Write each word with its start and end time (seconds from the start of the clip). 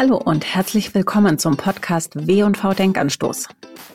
Hallo 0.00 0.16
und 0.16 0.44
herzlich 0.54 0.94
willkommen 0.94 1.40
zum 1.40 1.56
Podcast 1.56 2.28
W&V 2.28 2.72
Denkanstoß. 2.72 3.48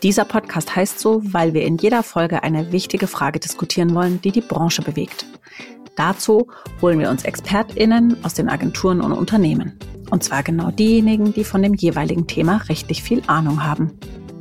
Dieser 0.03 0.25
Podcast 0.25 0.75
heißt 0.75 0.99
so, 0.99 1.21
weil 1.23 1.53
wir 1.53 1.63
in 1.63 1.77
jeder 1.77 2.03
Folge 2.03 2.43
eine 2.43 2.73
wichtige 2.73 3.07
Frage 3.07 3.39
diskutieren 3.39 3.95
wollen, 3.95 4.21
die 4.21 4.33
die 4.33 4.41
Branche 4.41 4.81
bewegt. 4.81 5.25
Dazu 5.95 6.49
holen 6.81 6.99
wir 6.99 7.09
uns 7.09 7.23
ExpertInnen 7.23 8.17
aus 8.25 8.33
den 8.33 8.49
Agenturen 8.49 8.99
und 8.99 9.13
Unternehmen. 9.13 9.79
Und 10.09 10.25
zwar 10.25 10.43
genau 10.43 10.71
diejenigen, 10.71 11.33
die 11.33 11.45
von 11.45 11.61
dem 11.61 11.73
jeweiligen 11.73 12.27
Thema 12.27 12.57
richtig 12.67 13.01
viel 13.01 13.23
Ahnung 13.27 13.63
haben. 13.63 13.97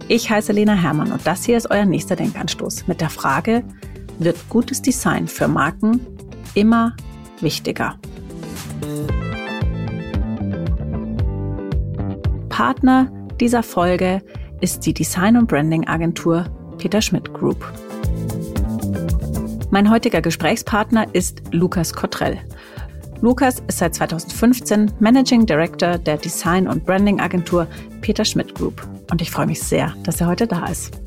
Ich 0.08 0.30
heiße 0.30 0.50
Lena 0.50 0.74
Hermann 0.74 1.12
und 1.12 1.24
das 1.24 1.44
hier 1.44 1.56
ist 1.56 1.70
euer 1.70 1.84
nächster 1.84 2.16
Denkanstoß 2.16 2.88
mit 2.88 3.00
der 3.00 3.08
Frage, 3.08 3.62
wird 4.18 4.48
gutes 4.48 4.82
Design 4.82 5.28
für 5.28 5.46
Marken 5.46 6.04
immer 6.54 6.96
wichtiger? 7.40 8.00
Partner 12.52 13.10
dieser 13.40 13.62
Folge 13.62 14.20
ist 14.60 14.84
die 14.84 14.92
Design- 14.92 15.38
und 15.38 15.48
Branding-Agentur 15.48 16.44
Peter 16.76 17.00
Schmidt 17.00 17.32
Group. 17.32 17.64
Mein 19.70 19.90
heutiger 19.90 20.20
Gesprächspartner 20.20 21.06
ist 21.14 21.42
Lukas 21.50 21.94
Cottrell. 21.94 22.38
Lukas 23.22 23.62
ist 23.68 23.78
seit 23.78 23.94
2015 23.94 24.92
Managing 25.00 25.46
Director 25.46 25.96
der 25.96 26.18
Design- 26.18 26.68
und 26.68 26.84
Branding-Agentur 26.84 27.66
Peter 28.02 28.24
Schmidt 28.26 28.54
Group. 28.54 28.86
Und 29.10 29.22
ich 29.22 29.30
freue 29.30 29.46
mich 29.46 29.62
sehr, 29.62 29.94
dass 30.02 30.20
er 30.20 30.26
heute 30.26 30.46
da 30.46 30.66
ist. 30.66 31.01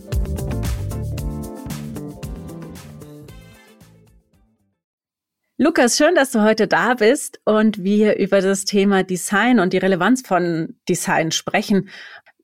Lukas, 5.57 5.95
schön, 5.95 6.15
dass 6.15 6.31
du 6.31 6.41
heute 6.41 6.67
da 6.67 6.95
bist 6.95 7.39
und 7.45 7.81
wir 7.81 8.17
über 8.17 8.41
das 8.41 8.65
Thema 8.65 9.03
Design 9.03 9.61
und 9.61 9.71
die 9.71 9.77
Relevanz 9.77 10.21
von 10.21 10.75
Design 10.89 11.31
sprechen. 11.31 11.87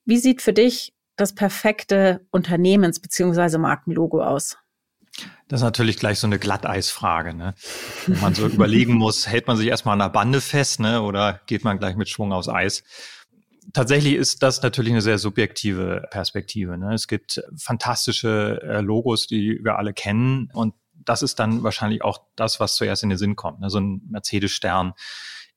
Wie 0.06 0.18
sieht 0.18 0.42
für 0.42 0.54
dich 0.54 0.94
das 1.18 1.36
perfekte 1.36 2.26
Unternehmens- 2.32 3.02
bzw. 3.02 3.58
Markenlogo 3.58 4.24
aus? 4.24 4.58
Das 5.50 5.60
ist 5.60 5.66
natürlich 5.66 5.98
gleich 5.98 6.20
so 6.20 6.28
eine 6.28 6.40
Glatteisfrage, 6.40 7.34
ne? 7.34 7.54
Wo 8.08 8.16
man 8.22 8.34
so 8.34 8.48
überlegen 8.48 8.94
muss, 8.94 9.28
hält 9.30 9.46
man 9.46 9.58
sich 9.58 9.68
erstmal 9.68 9.94
an 9.94 10.00
der 10.00 10.10
Bande 10.10 10.40
fest, 10.40 10.80
ne? 10.80 11.02
Oder 11.02 11.42
geht 11.48 11.66
man 11.66 11.80
gleich 11.80 11.98
mit 11.98 12.08
Schwung 12.08 12.32
aufs 12.32 12.48
Eis? 12.48 12.86
Tatsächlich 13.74 14.16
ist 14.16 14.42
das 14.42 14.62
natürlich 14.62 14.94
eine 14.94 15.02
sehr 15.02 15.18
subjektive 15.18 16.08
Perspektive. 16.12 16.78
Ne? 16.78 16.94
Es 16.94 17.08
gibt 17.08 17.44
fantastische 17.58 18.62
äh, 18.64 18.80
Logos, 18.82 19.28
die 19.28 19.60
wir 19.62 19.78
alle 19.78 19.94
kennen 19.94 20.50
und 20.54 20.74
das 21.06 21.22
ist 21.22 21.40
dann 21.40 21.64
wahrscheinlich 21.64 22.04
auch 22.04 22.22
das, 22.36 22.60
was 22.60 22.76
zuerst 22.76 23.04
in 23.04 23.10
den 23.10 23.18
Sinn 23.18 23.36
kommt. 23.36 23.60
Ne? 23.60 23.70
So 23.70 23.80
ein 23.80 24.02
Mercedes-Stern 24.10 24.94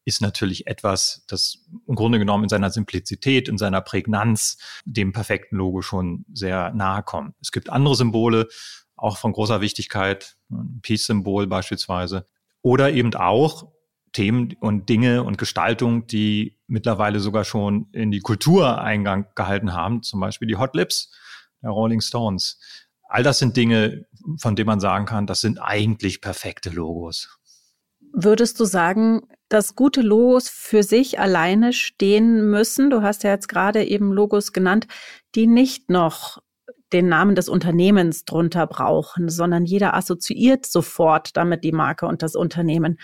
ist 0.05 0.21
natürlich 0.21 0.67
etwas, 0.67 1.25
das 1.29 1.65
im 1.87 1.95
Grunde 1.95 2.19
genommen 2.19 2.45
in 2.45 2.49
seiner 2.51 2.71
Simplizität, 2.71 3.49
in 3.49 3.59
seiner 3.59 3.81
Prägnanz 3.81 4.59
dem 4.85 5.13
perfekten 5.13 5.57
Logo 5.57 5.83
schon 5.83 6.27
sehr 6.33 6.73
nahe 6.75 7.03
kommt. 7.03 7.35
Es 7.41 7.53
gibt 7.53 7.71
andere 7.71 7.95
Symbole, 7.95 8.49
auch 8.97 9.17
von 9.17 9.33
großer 9.33 9.61
Wichtigkeit, 9.61 10.37
ein 10.51 10.81
Peace-Symbol 10.83 11.47
beispielsweise, 11.47 12.27
oder 12.63 12.93
eben 12.93 13.15
auch 13.15 13.73
Themen 14.13 14.55
und 14.61 14.89
Dinge 14.89 15.25
und 15.25 15.39
Gestaltung, 15.39 16.07
die 16.07 16.59
mittlerweile 16.67 17.19
sogar 17.19 17.45
schon 17.45 17.89
in 17.93 18.11
die 18.11 18.21
Kultur 18.21 18.81
Eingang 18.81 19.27
gehalten 19.35 19.73
haben, 19.73 20.03
zum 20.03 20.21
Beispiel 20.21 20.47
die 20.49 20.57
Hot 20.57 20.75
Lips 20.75 21.13
der 21.63 21.71
Rolling 21.71 22.01
Stones. 22.01 22.61
All 23.15 23.23
das 23.23 23.39
sind 23.39 23.57
Dinge, 23.57 24.07
von 24.39 24.57
denen 24.57 24.67
man 24.67 24.81
sagen 24.81 25.07
kann, 25.07 25.29
das 25.29 25.41
sind 25.41 25.61
eigentlich 25.61 26.21
perfekte 26.21 26.71
Logos. 26.71 27.39
Würdest 28.13 28.59
du 28.59 28.65
sagen, 28.65 29.29
dass 29.49 29.77
gute 29.77 30.01
Logos 30.01 30.49
für 30.49 30.83
sich 30.83 31.21
alleine 31.21 31.73
stehen 31.73 32.51
müssen? 32.51 32.91
Du 32.91 33.03
hast 33.03 33.23
ja 33.23 33.31
jetzt 33.31 33.49
gerade 33.49 33.85
eben 33.85 34.11
Logos 34.11 34.53
genannt, 34.53 34.89
die 35.37 35.47
nicht 35.47 35.91
noch 35.91 36.43
den 36.93 37.09
Namen 37.09 37.37
des 37.37 37.49
Unternehmens 37.49 38.25
drunter 38.25 38.67
brauchen, 38.67 39.29
sondern 39.29 39.65
jeder 39.65 39.95
assoziiert 39.95 40.67
sofort 40.67 41.37
damit 41.37 41.63
die 41.63 41.71
Marke 41.71 42.07
und 42.07 42.21
das 42.21 42.35
Unternehmen. 42.35 42.99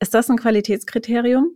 Ist 0.00 0.14
das 0.14 0.30
ein 0.30 0.38
Qualitätskriterium? 0.38 1.50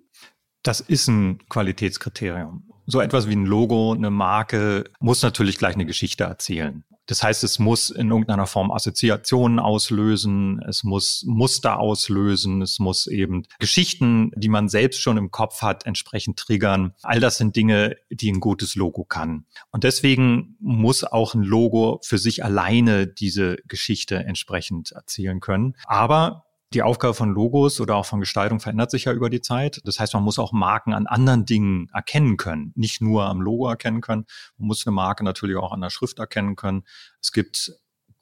Das 0.63 0.81
ist 0.81 1.09
ein 1.09 1.39
Qualitätskriterium. 1.49 2.72
So 2.93 3.01
etwas 3.01 3.27
wie 3.27 3.35
ein 3.35 3.47
Logo, 3.47 3.95
eine 3.95 4.11
Marke 4.11 4.85
muss 5.01 5.23
natürlich 5.23 5.57
gleich 5.57 5.77
eine 5.77 5.87
Geschichte 5.87 6.25
erzählen. 6.25 6.85
Das 7.07 7.23
heißt, 7.23 7.43
es 7.43 7.59
muss 7.59 7.89
in 7.89 8.11
irgendeiner 8.11 8.47
Form 8.47 8.71
Assoziationen 8.71 9.59
auslösen, 9.59 10.61
es 10.69 10.85
muss 10.85 11.25
Muster 11.27 11.81
auslösen, 11.81 12.61
es 12.61 12.81
muss 12.81 13.07
eben 13.07 13.45
Geschichten, 13.59 14.31
die 14.37 14.51
man 14.51 14.69
selbst 14.69 15.01
schon 15.01 15.17
im 15.17 15.31
Kopf 15.31 15.63
hat, 15.63 15.87
entsprechend 15.87 16.39
triggern. 16.39 16.93
All 17.03 17.19
das 17.19 17.39
sind 17.39 17.57
Dinge, 17.57 17.97
die 18.11 18.31
ein 18.31 18.41
gutes 18.41 18.77
Logo 18.77 19.05
kann. 19.05 19.47
Und 19.71 19.85
deswegen 19.85 20.57
muss 20.61 21.03
auch 21.03 21.33
ein 21.33 21.43
Logo 21.43 21.99
für 22.05 22.19
sich 22.19 22.45
alleine 22.45 23.07
diese 23.07 23.57
Geschichte 23.69 24.17
entsprechend 24.17 24.93
erzählen 24.93 25.41
können. 25.41 25.77
Aber 25.87 26.45
die 26.75 26.83
Aufgabe 26.83 27.15
von 27.15 27.33
Logos 27.33 27.81
oder 27.81 27.97
auch 27.97 28.07
von 28.07 28.21
Gestaltung 28.21 28.61
verändert 28.61 28.91
sich 28.91 29.05
ja 29.05 29.13
über 29.13 29.31
die 29.31 29.41
Zeit. 29.41 29.81
Das 29.85 30.01
heißt, 30.01 30.15
man 30.15 30.23
muss 30.23 30.39
auch 30.39 30.53
Marken 30.53 30.93
an 30.93 31.07
anderen 31.07 31.45
Dingen 31.45 31.89
erkennen 31.93 32.37
können, 32.37 32.73
nicht 32.75 33.01
nur 33.01 33.25
am 33.27 33.41
Logo 33.41 33.69
erkennen 33.69 34.01
können. 34.01 34.27
Man 34.57 34.69
muss 34.69 34.87
eine 34.87 34.95
Marke 34.95 35.25
natürlich 35.25 35.57
auch 35.57 35.73
an 35.73 35.81
der 35.81 35.91
Schrift 35.91 36.19
erkennen 36.19 36.57
können. 36.57 36.85
Es 37.21 37.33
gibt 37.33 37.73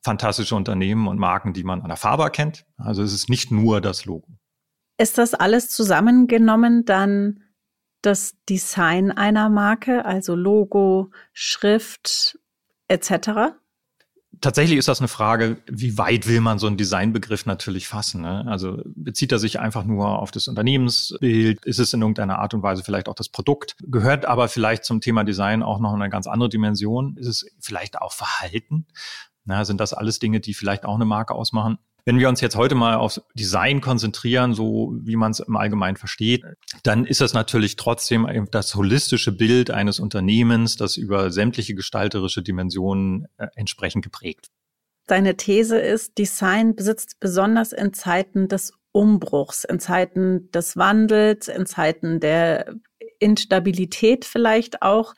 fantastische 0.03 0.57
Unternehmen 0.57 1.07
und 1.09 1.19
Marken, 1.19 1.53
die 1.53 1.65
man 1.65 1.83
an 1.83 1.89
der 1.89 1.97
Farbe 1.97 2.23
erkennt. 2.23 2.65
Also 2.77 3.03
es 3.03 3.13
ist 3.13 3.29
nicht 3.29 3.51
nur 3.51 3.81
das 3.81 4.05
Logo. 4.05 4.29
Ist 4.99 5.19
das 5.19 5.35
alles 5.35 5.71
zusammengenommen 5.71 6.85
dann 6.85 7.43
das 8.03 8.35
Design 8.49 9.11
einer 9.11 9.49
Marke, 9.49 10.05
also 10.05 10.35
Logo, 10.35 11.11
Schrift 11.33 12.39
etc.? 12.89 13.60
Tatsächlich 14.41 14.79
ist 14.79 14.89
das 14.89 15.01
eine 15.01 15.09
Frage, 15.09 15.59
wie 15.67 15.99
weit 15.99 16.27
will 16.27 16.41
man 16.41 16.59
so 16.59 16.67
einen 16.67 16.77
Designbegriff 16.77 17.47
natürlich 17.47 17.89
fassen? 17.89 18.23
Ne? 18.23 18.45
Also 18.49 18.83
bezieht 18.85 19.33
er 19.33 19.39
sich 19.39 19.61
einfach 19.61 19.85
nur 19.85 20.19
auf 20.19 20.31
das 20.31 20.49
Unternehmensbild? 20.49 21.65
Ist 21.65 21.79
es 21.79 21.93
in 21.93 22.01
irgendeiner 22.01 22.39
Art 22.39 22.55
und 22.55 22.63
Weise 22.63 22.83
vielleicht 22.83 23.09
auch 23.09 23.15
das 23.15 23.29
Produkt? 23.29 23.77
Gehört 23.83 24.27
aber 24.27 24.49
vielleicht 24.49 24.85
zum 24.85 25.01
Thema 25.01 25.25
Design 25.25 25.63
auch 25.63 25.81
noch 25.81 25.93
eine 25.93 26.11
ganz 26.11 26.27
andere 26.27 26.49
Dimension? 26.49 27.17
Ist 27.17 27.27
es 27.27 27.47
vielleicht 27.61 28.01
auch 28.01 28.13
Verhalten? 28.13 28.87
Na, 29.45 29.65
sind 29.65 29.81
das 29.81 29.93
alles 29.93 30.19
Dinge, 30.19 30.41
die 30.41 30.55
vielleicht 30.55 30.85
auch 30.85 30.95
eine 30.95 31.05
Marke 31.07 31.35
ausmachen? 31.35 31.79
Wenn 32.05 32.19
wir 32.19 32.29
uns 32.29 32.41
jetzt 32.41 32.57
heute 32.57 32.75
mal 32.75 32.97
auf 32.97 33.21
Design 33.35 33.81
konzentrieren, 33.81 34.55
so 34.55 34.95
wie 35.01 35.17
man 35.17 35.33
es 35.33 35.41
im 35.41 35.57
Allgemeinen 35.57 35.97
versteht, 35.97 36.45
dann 36.83 37.05
ist 37.05 37.21
das 37.21 37.35
natürlich 37.35 37.77
trotzdem 37.77 38.29
das 38.51 38.75
holistische 38.75 39.33
Bild 39.33 39.71
eines 39.71 40.01
Unternehmens, 40.01 40.77
das 40.77 40.97
über 40.97 41.31
sämtliche 41.31 41.75
gestalterische 41.75 42.43
Dimensionen 42.43 43.27
äh, 43.37 43.49
entsprechend 43.55 44.05
geprägt. 44.05 44.49
Deine 45.07 45.37
These 45.37 45.79
ist, 45.79 46.19
Design 46.19 46.77
besitzt 46.77 47.19
besonders 47.19 47.73
in 47.73 47.93
Zeiten 47.93 48.49
des 48.49 48.73
Umbruchs, 48.93 49.65
in 49.65 49.81
Zeiten 49.81 50.51
des 50.53 50.77
Wandels, 50.77 51.49
in 51.49 51.67
Zeiten 51.67 52.21
der 52.21 52.75
Instabilität 53.19 54.25
vielleicht 54.25 54.83
auch 54.83 55.15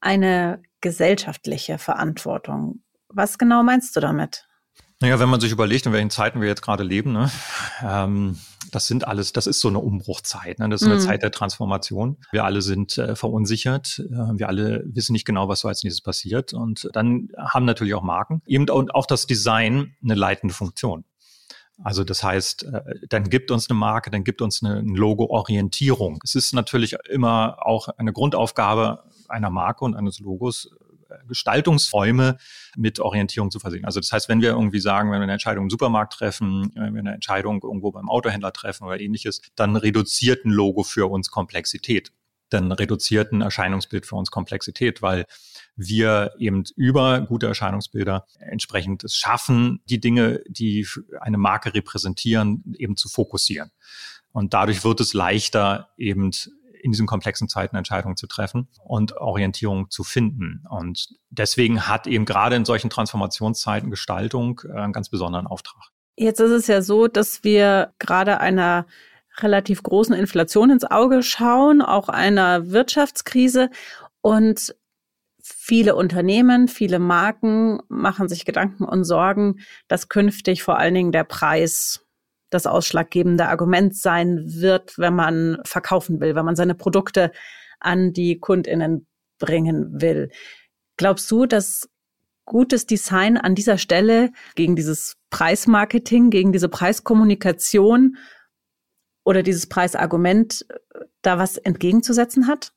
eine 0.00 0.62
gesellschaftliche 0.80 1.78
Verantwortung. 1.78 2.82
Was 3.08 3.38
genau 3.38 3.62
meinst 3.62 3.96
du 3.96 4.00
damit? 4.00 4.47
Naja, 5.00 5.20
wenn 5.20 5.28
man 5.28 5.40
sich 5.40 5.52
überlegt, 5.52 5.86
in 5.86 5.92
welchen 5.92 6.10
Zeiten 6.10 6.40
wir 6.40 6.48
jetzt 6.48 6.62
gerade 6.62 6.82
leben, 6.82 7.12
ne, 7.12 7.30
ähm, 7.82 8.38
das 8.72 8.86
sind 8.86 9.06
alles, 9.06 9.32
das 9.32 9.46
ist 9.46 9.60
so 9.60 9.68
eine 9.68 9.78
Umbruchzeit, 9.78 10.58
ne? 10.58 10.68
das 10.68 10.82
ist 10.82 10.88
eine 10.88 10.96
mhm. 10.96 11.00
Zeit 11.00 11.22
der 11.22 11.30
Transformation. 11.30 12.18
Wir 12.32 12.44
alle 12.44 12.62
sind 12.62 12.98
äh, 12.98 13.14
verunsichert, 13.14 14.00
äh, 14.00 14.38
wir 14.38 14.48
alle 14.48 14.84
wissen 14.86 15.12
nicht 15.12 15.24
genau, 15.24 15.48
was 15.48 15.60
so 15.60 15.68
als 15.68 15.84
nächstes 15.84 16.02
passiert 16.02 16.52
und 16.52 16.88
dann 16.92 17.28
haben 17.38 17.64
natürlich 17.64 17.94
auch 17.94 18.02
Marken 18.02 18.42
eben 18.46 18.68
und 18.68 18.94
auch 18.94 19.06
das 19.06 19.26
Design 19.26 19.94
eine 20.02 20.14
leitende 20.14 20.54
Funktion. 20.54 21.04
Also 21.82 22.02
das 22.02 22.24
heißt, 22.24 22.64
äh, 22.64 22.80
dann 23.08 23.30
gibt 23.30 23.50
uns 23.50 23.70
eine 23.70 23.78
Marke, 23.78 24.10
dann 24.10 24.24
gibt 24.24 24.42
uns 24.42 24.62
eine, 24.62 24.78
eine 24.78 24.98
Logo-Orientierung. 24.98 26.18
Es 26.24 26.34
ist 26.34 26.52
natürlich 26.52 26.96
immer 27.08 27.58
auch 27.60 27.88
eine 27.96 28.12
Grundaufgabe 28.12 29.04
einer 29.28 29.50
Marke 29.50 29.84
und 29.84 29.94
eines 29.94 30.18
Logos, 30.18 30.70
Gestaltungsräume 31.26 32.36
mit 32.76 33.00
Orientierung 33.00 33.50
zu 33.50 33.58
versehen. 33.60 33.84
Also 33.84 34.00
das 34.00 34.12
heißt, 34.12 34.28
wenn 34.28 34.40
wir 34.40 34.50
irgendwie 34.50 34.80
sagen, 34.80 35.10
wenn 35.10 35.20
wir 35.20 35.24
eine 35.24 35.32
Entscheidung 35.32 35.64
im 35.64 35.70
Supermarkt 35.70 36.14
treffen, 36.14 36.70
wenn 36.74 36.94
wir 36.94 37.00
eine 37.00 37.14
Entscheidung 37.14 37.62
irgendwo 37.62 37.92
beim 37.92 38.08
Autohändler 38.08 38.52
treffen 38.52 38.84
oder 38.84 39.00
ähnliches, 39.00 39.40
dann 39.56 39.76
reduziert 39.76 40.44
ein 40.44 40.50
Logo 40.50 40.82
für 40.82 41.10
uns 41.10 41.30
Komplexität. 41.30 42.12
Dann 42.50 42.72
reduziert 42.72 43.32
ein 43.32 43.42
Erscheinungsbild 43.42 44.06
für 44.06 44.16
uns 44.16 44.30
Komplexität, 44.30 45.02
weil 45.02 45.26
wir 45.76 46.32
eben 46.38 46.64
über 46.76 47.20
gute 47.20 47.46
Erscheinungsbilder 47.46 48.26
entsprechend 48.38 49.04
es 49.04 49.14
schaffen, 49.14 49.80
die 49.88 50.00
Dinge, 50.00 50.40
die 50.48 50.86
eine 51.20 51.36
Marke 51.36 51.74
repräsentieren, 51.74 52.74
eben 52.78 52.96
zu 52.96 53.08
fokussieren. 53.08 53.70
Und 54.32 54.54
dadurch 54.54 54.84
wird 54.84 55.00
es 55.00 55.14
leichter, 55.14 55.90
eben 55.96 56.30
in 56.82 56.92
diesen 56.92 57.06
komplexen 57.06 57.48
Zeiten 57.48 57.76
Entscheidungen 57.76 58.16
zu 58.16 58.26
treffen 58.26 58.68
und 58.84 59.16
Orientierung 59.16 59.90
zu 59.90 60.04
finden. 60.04 60.64
Und 60.68 61.08
deswegen 61.30 61.88
hat 61.88 62.06
eben 62.06 62.24
gerade 62.24 62.56
in 62.56 62.64
solchen 62.64 62.90
Transformationszeiten 62.90 63.90
Gestaltung 63.90 64.60
äh, 64.64 64.72
einen 64.72 64.92
ganz 64.92 65.08
besonderen 65.08 65.46
Auftrag. 65.46 65.82
Jetzt 66.16 66.40
ist 66.40 66.50
es 66.50 66.66
ja 66.66 66.82
so, 66.82 67.06
dass 67.06 67.44
wir 67.44 67.92
gerade 67.98 68.40
einer 68.40 68.86
relativ 69.40 69.82
großen 69.82 70.14
Inflation 70.14 70.70
ins 70.70 70.84
Auge 70.84 71.22
schauen, 71.22 71.80
auch 71.80 72.08
einer 72.08 72.70
Wirtschaftskrise. 72.70 73.70
Und 74.20 74.74
viele 75.40 75.94
Unternehmen, 75.94 76.68
viele 76.68 76.98
Marken 76.98 77.80
machen 77.88 78.28
sich 78.28 78.44
Gedanken 78.44 78.84
und 78.84 79.04
Sorgen, 79.04 79.60
dass 79.86 80.08
künftig 80.08 80.62
vor 80.62 80.78
allen 80.78 80.94
Dingen 80.94 81.12
der 81.12 81.24
Preis 81.24 82.04
das 82.50 82.66
ausschlaggebende 82.66 83.48
Argument 83.48 83.96
sein 83.96 84.42
wird, 84.46 84.98
wenn 84.98 85.14
man 85.14 85.58
verkaufen 85.64 86.20
will, 86.20 86.34
wenn 86.34 86.44
man 86.44 86.56
seine 86.56 86.74
Produkte 86.74 87.32
an 87.80 88.12
die 88.12 88.38
Kundinnen 88.38 89.06
bringen 89.38 90.00
will. 90.00 90.30
Glaubst 90.96 91.30
du, 91.30 91.46
dass 91.46 91.88
gutes 92.44 92.86
Design 92.86 93.36
an 93.36 93.54
dieser 93.54 93.78
Stelle 93.78 94.32
gegen 94.54 94.74
dieses 94.74 95.16
Preismarketing, 95.30 96.30
gegen 96.30 96.52
diese 96.52 96.68
Preiskommunikation 96.68 98.16
oder 99.24 99.42
dieses 99.42 99.68
Preisargument 99.68 100.66
da 101.22 101.38
was 101.38 101.58
entgegenzusetzen 101.58 102.48
hat? 102.48 102.72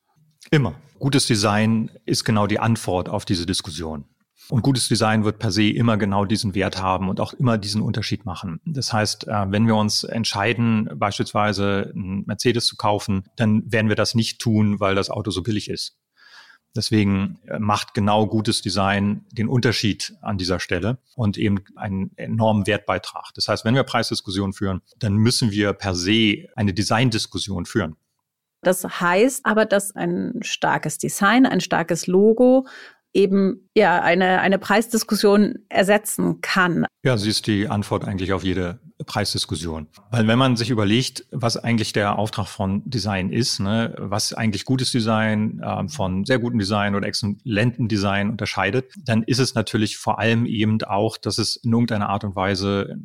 Immer. 0.52 0.76
Gutes 1.00 1.26
Design 1.26 1.90
ist 2.06 2.26
genau 2.26 2.46
die 2.46 2.60
Antwort 2.60 3.10
auf 3.10 3.26
diese 3.26 3.48
Diskussion. 3.48 4.06
Und 4.52 4.64
gutes 4.64 4.90
Design 4.90 5.24
wird 5.24 5.40
per 5.40 5.50
se 5.50 5.70
immer 5.70 5.96
genau 5.96 6.26
diesen 6.26 6.54
Wert 6.56 6.82
haben 6.82 7.08
und 7.08 7.22
auch 7.22 7.32
immer 7.32 7.58
diesen 7.58 7.82
Unterschied 7.82 8.26
machen. 8.26 8.60
Das 8.66 8.92
heißt, 8.92 9.30
äh, 9.30 9.46
wenn 9.48 9.66
wir 9.66 9.78
uns 9.78 10.04
entscheiden, 10.04 10.90
beispielsweise 10.94 11.94
einen 11.96 12.26
Mercedes 12.26 12.66
zu 12.66 12.76
kaufen, 12.76 13.24
dann 13.38 13.72
werden 13.72 13.88
wir 13.88 13.96
das 13.96 14.14
nicht 14.14 14.42
tun, 14.42 14.82
weil 14.82 14.94
das 14.94 15.10
Auto 15.10 15.32
so 15.32 15.42
billig 15.42 15.70
ist. 15.70 15.96
Deswegen 16.76 17.40
äh, 17.48 17.60
macht 17.60 17.94
genau 17.94 18.28
gutes 18.28 18.62
Design 18.62 19.24
den 19.32 19.48
Unterschied 19.48 20.16
an 20.22 20.38
dieser 20.38 20.60
Stelle 20.60 20.98
und 21.16 21.38
eben 21.38 21.64
einen 21.78 22.12
enormen 22.18 22.68
Wertbeitrag. 22.68 23.32
Das 23.36 23.48
heißt, 23.48 23.64
wenn 23.64 23.76
wir 23.76 23.84
Preisdiskussionen 23.84 24.52
führen, 24.52 24.82
dann 25.00 25.16
müssen 25.16 25.52
wir 25.52 25.72
per 25.72 25.96
se 25.96 26.50
eine 26.58 26.74
Designdiskussion 26.74 27.66
führen. 27.66 27.96
Das 28.64 28.84
heißt 28.84 29.46
aber, 29.46 29.66
dass 29.66 29.96
ein 29.96 30.40
starkes 30.42 30.98
Design, 30.98 31.46
ein 31.46 31.62
starkes 31.62 32.06
Logo 32.06 32.68
eben 33.14 33.70
ja 33.76 34.02
eine, 34.02 34.40
eine 34.40 34.58
Preisdiskussion 34.60 35.60
ersetzen 35.70 36.42
kann. 36.42 36.86
Ja, 37.04 37.18
sie 37.18 37.30
ist 37.30 37.48
die 37.48 37.68
Antwort 37.68 38.06
eigentlich 38.06 38.34
auf 38.34 38.44
jede 38.44 38.80
Preisdiskussion. 39.06 39.88
Weil 40.12 40.28
wenn 40.28 40.38
man 40.38 40.56
sich 40.56 40.70
überlegt, 40.70 41.26
was 41.32 41.58
eigentlich 41.58 41.94
der 41.94 42.18
Auftrag 42.18 42.48
von 42.48 42.88
Design 42.90 43.32
ist, 43.32 43.60
ne, 43.60 43.96
was 43.98 44.34
eigentlich 44.34 44.66
gutes 44.66 44.92
Design 44.92 45.60
äh, 45.64 45.88
von 45.88 46.26
sehr 46.26 46.40
gutem 46.40 46.60
Design 46.60 46.96
oder 46.96 47.08
exzellentem 47.08 47.88
Design 47.88 48.30
unterscheidet, 48.30 48.94
dann 49.04 49.24
ist 49.24 49.40
es 49.40 49.56
natürlich 49.56 49.98
vor 49.98 50.20
allem 50.20 50.46
eben 50.46 50.82
auch, 50.84 51.18
dass 51.18 51.38
es 51.38 51.56
in 51.58 51.72
irgendeiner 51.72 52.10
Art 52.10 52.24
und 52.24 52.36
Weise 52.36 52.98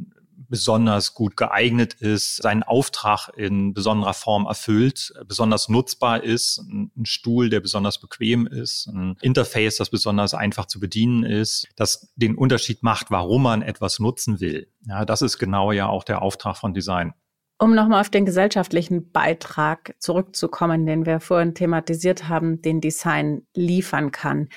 besonders 0.49 1.15
gut 1.15 1.37
geeignet 1.37 1.95
ist, 1.95 2.37
seinen 2.37 2.63
Auftrag 2.63 3.29
in 3.37 3.75
besonderer 3.75 4.15
Form 4.15 4.47
erfüllt, 4.47 5.13
besonders 5.27 5.69
nutzbar 5.69 6.23
ist, 6.23 6.59
ein 6.59 6.91
Stuhl, 7.05 7.51
der 7.51 7.61
besonders 7.61 8.01
bequem 8.01 8.47
ist, 8.47 8.87
ein 8.87 9.17
Interface, 9.21 9.77
das 9.77 9.91
besonders 9.91 10.35
einfach 10.35 10.67
zu 10.67 10.81
bedienen 10.81 11.25
ist, 11.25 11.69
das 11.77 12.13
den 12.17 12.37
Unterschied 12.37 12.83
macht, 12.83 13.11
warum 13.11 13.43
man 13.43 13.63
etwas 13.63 13.99
nutzen 13.99 14.41
will. 14.41 14.69
Ja, 14.87 15.05
das 15.05 15.23
ist 15.23 15.39
genau 15.39 15.73
ja 15.73 15.89
auch 15.89 16.05
der 16.05 16.23
Auftrag 16.23 16.57
von 16.57 16.75
Design. 16.75 17.13
Um 17.59 17.75
nochmal 17.75 18.03
auf 18.03 18.11
den 18.11 18.27
gesellschaftlichen 18.27 19.13
Beitrag 19.13 19.95
zurückzukommen, 19.99 20.85
den 20.85 21.07
wir 21.07 21.21
vorhin 21.21 21.55
thematisiert 21.55 22.29
haben, 22.29 22.61
den 22.61 22.83
Design 22.83 23.47
liefern 23.55 24.11
kann. 24.11 24.51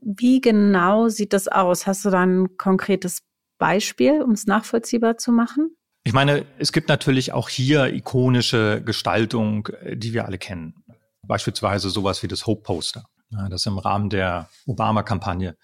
Wie 0.00 0.40
genau 0.40 1.08
sieht 1.08 1.34
das 1.34 1.46
aus? 1.46 1.86
Hast 1.86 2.04
du 2.04 2.10
da 2.10 2.22
ein 2.22 2.56
konkretes 2.56 3.22
Beispiel, 3.58 4.22
um 4.22 4.32
es 4.32 4.46
nachvollziehbar 4.46 5.18
zu 5.18 5.32
machen? 5.32 5.76
Ich 6.04 6.12
meine, 6.12 6.46
es 6.58 6.72
gibt 6.72 6.88
natürlich 6.88 7.32
auch 7.32 7.48
hier 7.48 7.92
ikonische 7.92 8.82
Gestaltung, 8.84 9.66
äh, 9.80 9.96
die 9.96 10.12
wir 10.12 10.24
alle 10.26 10.38
kennen. 10.38 10.84
Beispielsweise 11.22 11.90
sowas 11.90 12.22
wie 12.22 12.28
das 12.28 12.46
Hope 12.46 12.62
Poster, 12.62 13.04
das 13.50 13.66
im 13.66 13.78
Rahmen 13.78 14.10
der 14.10 14.48
Obama-Kampagne 14.66 15.56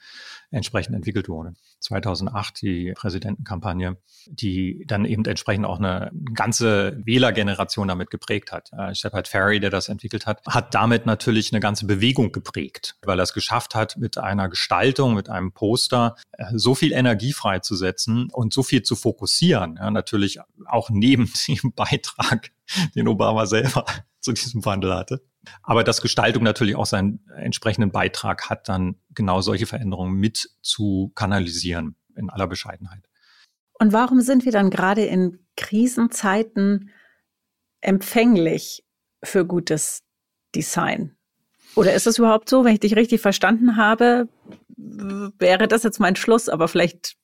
entsprechend 0.51 0.97
entwickelt 0.97 1.29
wurde. 1.29 1.53
2008 1.83 2.63
die 2.63 2.93
Präsidentenkampagne, 2.97 3.97
die 4.27 4.85
dann 4.87 5.05
eben 5.05 5.25
entsprechend 5.25 5.67
auch 5.67 5.79
eine 5.79 6.11
ganze 6.35 6.99
Wählergeneration 7.05 7.89
damit 7.89 8.11
geprägt 8.11 8.53
hat. 8.53 8.71
Äh, 8.73 8.95
Shepard 8.95 9.29
Ferry, 9.29 9.61
der 9.61 9.71
das 9.71 9.89
entwickelt 9.89 10.27
hat, 10.27 10.43
hat 10.47 10.75
damit 10.75 11.07
natürlich 11.07 11.53
eine 11.53 11.61
ganze 11.61 11.87
Bewegung 11.87 12.33
geprägt, 12.33 12.97
weil 13.03 13.19
er 13.19 13.25
es 13.25 13.33
geschafft 13.33 13.75
hat, 13.75 13.97
mit 13.97 14.19
einer 14.19 14.49
Gestaltung, 14.49 15.15
mit 15.15 15.29
einem 15.29 15.53
Poster 15.53 16.17
äh, 16.33 16.45
so 16.55 16.75
viel 16.75 16.93
Energie 16.93 17.33
freizusetzen 17.33 18.29
und 18.31 18.53
so 18.53 18.63
viel 18.63 18.83
zu 18.83 18.97
fokussieren. 18.97 19.77
Ja, 19.77 19.91
natürlich 19.91 20.39
auch 20.67 20.91
neben 20.91 21.31
dem 21.49 21.73
Beitrag, 21.75 22.51
den 22.95 23.09
Obama 23.09 23.47
selber 23.47 23.85
zu 24.21 24.33
diesem 24.33 24.65
Wandel 24.65 24.95
hatte. 24.95 25.23
Aber 25.63 25.85
dass 25.85 26.01
Gestaltung 26.01 26.43
natürlich 26.43 26.77
auch 26.77 26.87
seinen 26.87 27.27
entsprechenden 27.37 27.91
Beitrag 27.91 28.49
hat, 28.49 28.69
dann 28.69 28.97
genau 29.11 29.41
solche 29.41 29.67
Veränderungen 29.67 30.15
mit 30.15 30.51
zu 30.63 31.13
kanalisieren 31.15 31.97
in 32.17 32.31
aller 32.31 32.47
Bescheidenheit. 32.47 33.09
Und 33.75 33.93
warum 33.93 34.21
sind 34.21 34.45
wir 34.45 34.53
dann 34.53 34.71
gerade 34.71 35.05
in 35.05 35.41
Krisenzeiten 35.57 36.91
empfänglich 37.81 38.85
für 39.25 39.45
gutes 39.45 40.03
Design? 40.55 41.17
Oder 41.75 41.95
ist 41.95 42.07
es 42.07 42.19
überhaupt 42.19 42.49
so, 42.49 42.65
wenn 42.65 42.75
ich 42.75 42.81
dich 42.81 42.97
richtig 42.97 43.21
verstanden 43.21 43.77
habe, 43.77 44.29
wäre 44.77 45.69
das 45.69 45.83
jetzt 45.83 46.01
mein 46.01 46.17
Schluss, 46.17 46.49
aber 46.49 46.69
vielleicht 46.69 47.17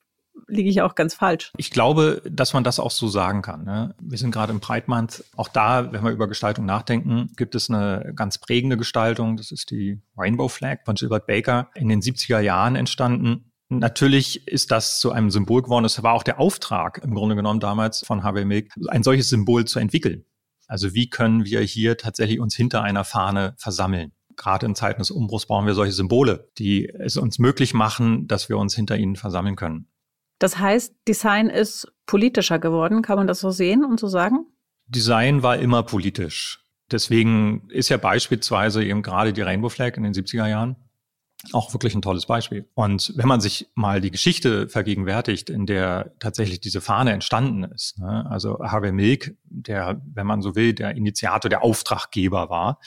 liege 0.49 0.69
ich 0.69 0.81
auch 0.81 0.95
ganz 0.95 1.13
falsch. 1.13 1.51
Ich 1.57 1.71
glaube, 1.71 2.21
dass 2.29 2.53
man 2.53 2.63
das 2.63 2.79
auch 2.79 2.91
so 2.91 3.07
sagen 3.07 3.41
kann. 3.41 3.63
Ne? 3.63 3.95
Wir 4.01 4.17
sind 4.17 4.31
gerade 4.31 4.51
im 4.51 4.59
Breitmand. 4.59 5.23
Auch 5.35 5.47
da, 5.47 5.91
wenn 5.91 6.03
wir 6.03 6.11
über 6.11 6.27
Gestaltung 6.27 6.65
nachdenken, 6.65 7.31
gibt 7.37 7.55
es 7.55 7.69
eine 7.69 8.13
ganz 8.15 8.37
prägende 8.37 8.77
Gestaltung. 8.77 9.37
Das 9.37 9.51
ist 9.51 9.71
die 9.71 10.01
Rainbow 10.17 10.47
Flag 10.47 10.79
von 10.85 10.95
Gilbert 10.95 11.27
Baker 11.27 11.69
in 11.75 11.89
den 11.89 12.01
70er 12.01 12.39
Jahren 12.39 12.75
entstanden. 12.75 13.51
Natürlich 13.69 14.47
ist 14.47 14.71
das 14.71 14.99
zu 14.99 15.11
einem 15.11 15.29
Symbol 15.29 15.61
geworden. 15.61 15.85
Es 15.85 16.01
war 16.01 16.13
auch 16.13 16.23
der 16.23 16.39
Auftrag 16.39 17.01
im 17.03 17.13
Grunde 17.13 17.35
genommen 17.35 17.59
damals 17.59 18.03
von 18.05 18.23
Harvey 18.23 18.43
Milk, 18.43 18.73
ein 18.87 19.03
solches 19.03 19.29
Symbol 19.29 19.65
zu 19.65 19.79
entwickeln. 19.79 20.25
Also 20.67 20.93
wie 20.93 21.09
können 21.09 21.45
wir 21.45 21.61
hier 21.61 21.97
tatsächlich 21.97 22.39
uns 22.39 22.55
hinter 22.55 22.81
einer 22.81 23.03
Fahne 23.03 23.53
versammeln? 23.57 24.11
Gerade 24.35 24.65
in 24.65 24.73
Zeiten 24.73 25.01
des 25.01 25.11
Umbruchs 25.11 25.45
brauchen 25.45 25.67
wir 25.67 25.73
solche 25.73 25.91
Symbole, 25.91 26.49
die 26.57 26.87
es 26.87 27.17
uns 27.17 27.39
möglich 27.39 27.73
machen, 27.73 28.27
dass 28.27 28.49
wir 28.49 28.57
uns 28.57 28.73
hinter 28.73 28.97
ihnen 28.97 29.17
versammeln 29.17 29.55
können. 29.55 29.87
Das 30.39 30.57
heißt, 30.57 30.95
Design 31.07 31.47
ist 31.49 31.91
politischer 32.05 32.59
geworden, 32.59 33.01
kann 33.01 33.17
man 33.17 33.27
das 33.27 33.39
so 33.41 33.51
sehen 33.51 33.83
und 33.83 33.99
so 33.99 34.07
sagen? 34.07 34.45
Design 34.87 35.43
war 35.43 35.57
immer 35.57 35.83
politisch. 35.83 36.65
Deswegen 36.91 37.69
ist 37.69 37.89
ja 37.89 37.97
beispielsweise 37.97 38.83
eben 38.83 39.03
gerade 39.03 39.33
die 39.33 39.41
Rainbow 39.41 39.69
Flag 39.69 39.95
in 39.97 40.03
den 40.03 40.13
70er 40.13 40.47
Jahren 40.47 40.75
auch 41.53 41.73
wirklich 41.73 41.95
ein 41.95 42.01
tolles 42.01 42.25
Beispiel. 42.25 42.67
Und 42.73 43.13
wenn 43.15 43.27
man 43.27 43.39
sich 43.39 43.69
mal 43.73 44.01
die 44.01 44.11
Geschichte 44.11 44.67
vergegenwärtigt, 44.67 45.49
in 45.49 45.65
der 45.65 46.11
tatsächlich 46.19 46.59
diese 46.59 46.81
Fahne 46.81 47.11
entstanden 47.13 47.63
ist, 47.63 47.97
ne? 47.97 48.25
also 48.29 48.59
Harvey 48.59 48.91
Milk, 48.91 49.35
der, 49.45 50.01
wenn 50.05 50.27
man 50.27 50.41
so 50.41 50.55
will, 50.55 50.73
der 50.73 50.95
Initiator, 50.95 51.49
der 51.49 51.63
Auftraggeber 51.63 52.49
war, 52.49 52.79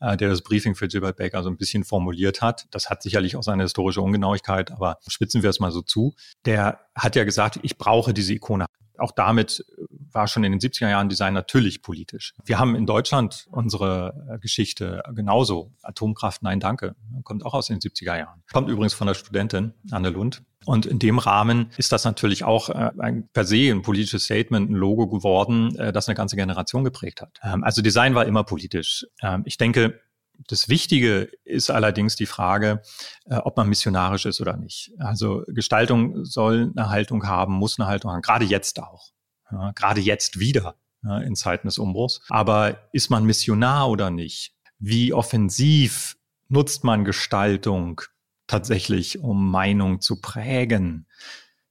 äh, 0.00 0.16
der 0.16 0.28
das 0.28 0.42
Briefing 0.42 0.76
für 0.76 0.86
Gilbert 0.86 1.16
Baker 1.16 1.42
so 1.42 1.50
ein 1.50 1.56
bisschen 1.56 1.82
formuliert 1.82 2.42
hat, 2.42 2.66
das 2.70 2.90
hat 2.90 3.02
sicherlich 3.02 3.36
auch 3.36 3.42
seine 3.42 3.64
historische 3.64 4.00
Ungenauigkeit, 4.00 4.70
aber 4.70 4.98
spitzen 5.08 5.42
wir 5.42 5.50
es 5.50 5.58
mal 5.58 5.72
so 5.72 5.82
zu, 5.82 6.14
der 6.44 6.80
hat 6.94 7.16
ja 7.16 7.24
gesagt, 7.24 7.58
ich 7.62 7.76
brauche 7.76 8.14
diese 8.14 8.34
Ikone 8.34 8.66
auch 8.98 9.12
damit 9.12 9.64
war 10.12 10.28
schon 10.28 10.44
in 10.44 10.52
den 10.52 10.60
70er 10.60 10.88
Jahren 10.88 11.08
Design 11.08 11.34
natürlich 11.34 11.82
politisch. 11.82 12.34
Wir 12.44 12.58
haben 12.58 12.74
in 12.74 12.86
Deutschland 12.86 13.46
unsere 13.50 14.14
äh, 14.30 14.38
Geschichte 14.38 15.02
genauso. 15.14 15.72
Atomkraft, 15.82 16.42
nein, 16.42 16.60
danke. 16.60 16.96
Kommt 17.24 17.44
auch 17.44 17.54
aus 17.54 17.66
den 17.66 17.80
70er 17.80 18.16
Jahren. 18.16 18.42
Kommt 18.52 18.68
übrigens 18.68 18.94
von 18.94 19.06
der 19.06 19.14
Studentin 19.14 19.74
Anne 19.90 20.10
Lund. 20.10 20.42
Und 20.64 20.84
in 20.84 20.98
dem 20.98 21.18
Rahmen 21.18 21.70
ist 21.76 21.92
das 21.92 22.04
natürlich 22.04 22.42
auch 22.44 22.70
äh, 22.70 22.90
ein, 22.98 23.28
per 23.32 23.44
se 23.44 23.70
ein 23.70 23.82
politisches 23.82 24.24
Statement, 24.24 24.70
ein 24.70 24.74
Logo 24.74 25.06
geworden, 25.06 25.76
äh, 25.78 25.92
das 25.92 26.08
eine 26.08 26.16
ganze 26.16 26.34
Generation 26.34 26.82
geprägt 26.82 27.20
hat. 27.20 27.38
Ähm, 27.42 27.62
also 27.62 27.82
Design 27.82 28.14
war 28.14 28.26
immer 28.26 28.42
politisch. 28.42 29.06
Ähm, 29.22 29.42
ich 29.44 29.58
denke, 29.58 30.00
das 30.48 30.68
Wichtige 30.68 31.30
ist 31.44 31.70
allerdings 31.70 32.16
die 32.16 32.26
Frage, 32.26 32.82
äh, 33.26 33.36
ob 33.36 33.56
man 33.56 33.68
missionarisch 33.68 34.26
ist 34.26 34.40
oder 34.40 34.56
nicht. 34.56 34.92
Also 34.98 35.44
Gestaltung 35.48 36.24
soll 36.24 36.72
eine 36.76 36.88
Haltung 36.88 37.26
haben, 37.26 37.54
muss 37.54 37.78
eine 37.78 37.88
Haltung 37.88 38.12
haben, 38.12 38.22
gerade 38.22 38.44
jetzt 38.44 38.80
auch. 38.80 39.10
Ja, 39.50 39.72
gerade 39.72 40.00
jetzt 40.00 40.40
wieder 40.40 40.74
ja, 41.04 41.18
in 41.18 41.36
Zeiten 41.36 41.68
des 41.68 41.78
Umbruchs. 41.78 42.20
Aber 42.28 42.88
ist 42.92 43.10
man 43.10 43.24
Missionar 43.24 43.88
oder 43.88 44.10
nicht? 44.10 44.54
Wie 44.78 45.12
offensiv 45.12 46.16
nutzt 46.48 46.84
man 46.84 47.04
Gestaltung 47.04 48.00
tatsächlich, 48.46 49.18
um 49.18 49.50
Meinung 49.50 50.00
zu 50.00 50.20
prägen? 50.20 51.06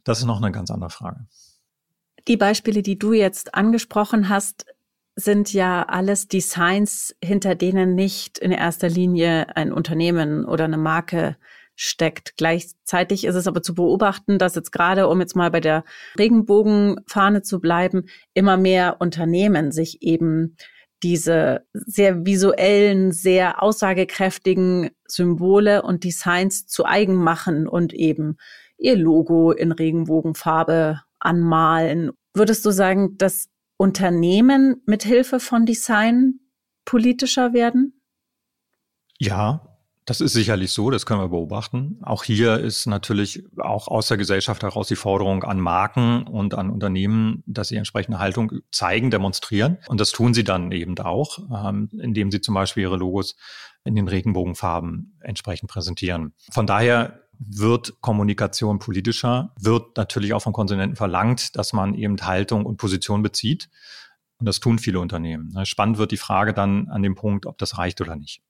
Das 0.04 0.20
ist 0.20 0.26
noch 0.26 0.42
eine 0.42 0.52
ganz 0.52 0.72
andere 0.72 0.90
Frage. 0.90 1.28
Die 2.28 2.38
Beispiele, 2.38 2.82
die 2.82 2.98
du 2.98 3.14
jetzt 3.14 3.54
angesprochen 3.54 4.30
hast, 4.30 4.66
sind 5.16 5.54
ja 5.54 5.84
alles 5.84 6.28
Designs, 6.28 7.16
hinter 7.24 7.56
denen 7.56 7.96
nicht 7.96 8.38
in 8.38 8.52
erster 8.52 8.90
Linie 8.90 9.56
ein 9.56 9.72
Unternehmen 9.72 10.46
oder 10.46 10.66
eine 10.66 10.78
Marke 10.78 11.38
steckt. 11.76 12.38
Gleichzeitig 12.38 13.26
ist 13.26 13.36
es 13.36 13.48
aber 13.48 13.62
zu 13.62 13.76
beobachten, 13.76 14.38
dass 14.38 14.56
jetzt 14.56 14.72
gerade, 14.72 15.08
um 15.08 15.20
jetzt 15.20 15.36
mal 15.36 15.52
bei 15.52 15.60
der 15.60 15.84
Regenbogenfahne 16.18 17.42
zu 17.42 17.60
bleiben, 17.60 18.06
immer 18.34 18.58
mehr 18.58 18.98
Unternehmen 19.00 19.72
sich 19.72 20.02
eben 20.02 20.56
diese 21.04 21.66
sehr 21.74 22.26
visuellen, 22.26 23.12
sehr 23.12 23.62
aussagekräftigen 23.62 24.90
Symbole 25.06 25.82
und 25.82 26.04
Designs 26.04 26.68
zu 26.68 26.86
eigen 26.86 27.16
machen 27.16 27.68
und 27.68 27.94
eben 27.94 28.38
ihr 28.78 28.96
Logo 28.96 29.52
in 29.52 29.72
Regenbogenfarbe 29.72 31.02
anmalen. 31.20 32.12
Würdest 32.34 32.66
du 32.66 32.72
sagen, 32.72 33.18
dass 33.18 33.50
Unternehmen 33.78 34.82
mit 34.86 35.04
Hilfe 35.04 35.40
von 35.40 35.66
Design 35.66 36.40
politischer 36.86 37.54
werden? 37.54 38.02
Ja, 39.18 39.76
das 40.06 40.22
ist 40.22 40.34
sicherlich 40.34 40.72
so, 40.72 40.92
das 40.92 41.08
können 41.08 41.20
wir 41.20 41.30
beobachten. 41.30 41.98
Auch 42.04 42.24
hier 42.24 42.60
ist 42.60 42.86
natürlich 42.86 43.44
auch 43.58 43.88
aus 43.88 44.08
der 44.08 44.18
Gesellschaft 44.18 44.62
heraus 44.62 44.88
die 44.88 44.96
Forderung 44.96 45.44
an 45.44 45.60
Marken 45.60 46.28
und 46.28 46.54
an 46.54 46.70
Unternehmen, 46.70 47.44
dass 47.48 47.70
sie 47.70 47.76
entsprechende 47.76 48.20
Haltung 48.20 48.52
zeigen, 48.72 49.10
demonstrieren. 49.10 49.80
Und 49.88 50.00
das 50.00 50.12
tun 50.12 50.36
sie 50.36 50.44
dann 50.44 50.72
eben 50.72 50.98
auch, 51.00 51.40
ähm, 51.52 51.90
indem 52.00 52.30
sie 52.30 52.40
zum 52.40 52.54
Beispiel 52.54 52.84
ihre 52.84 52.98
Logos 52.98 53.36
in 53.84 53.96
den 53.96 54.08
Regenbogenfarben 54.08 55.18
entsprechend 55.22 55.72
präsentieren. 55.72 56.34
Von 56.52 56.68
daher 56.68 57.25
wird 57.40 58.02
Kommunikation 58.02 58.80
politischer, 58.80 59.54
wird 59.60 59.98
natürlich 59.98 60.34
auch 60.34 60.42
von 60.42 60.54
Konsumenten 60.54 60.96
verlangt, 60.96 61.56
dass 61.56 61.74
man 61.74 61.94
eben 61.94 62.18
Haltung 62.22 62.66
und 62.66 62.78
Position 62.78 63.22
bezieht. 63.22 63.70
Und 64.38 64.46
das 64.48 64.60
tun 64.60 64.80
viele 64.80 65.00
Unternehmen. 65.00 65.66
Spannend 65.66 65.98
wird 65.98 66.12
die 66.12 66.18
Frage 66.18 66.54
dann 66.54 66.90
an 66.90 67.04
dem 67.04 67.16
Punkt, 67.16 67.46
ob 67.46 67.58
das 67.58 67.78
reicht 67.78 68.02
oder 68.02 68.16
nicht. 68.16 68.42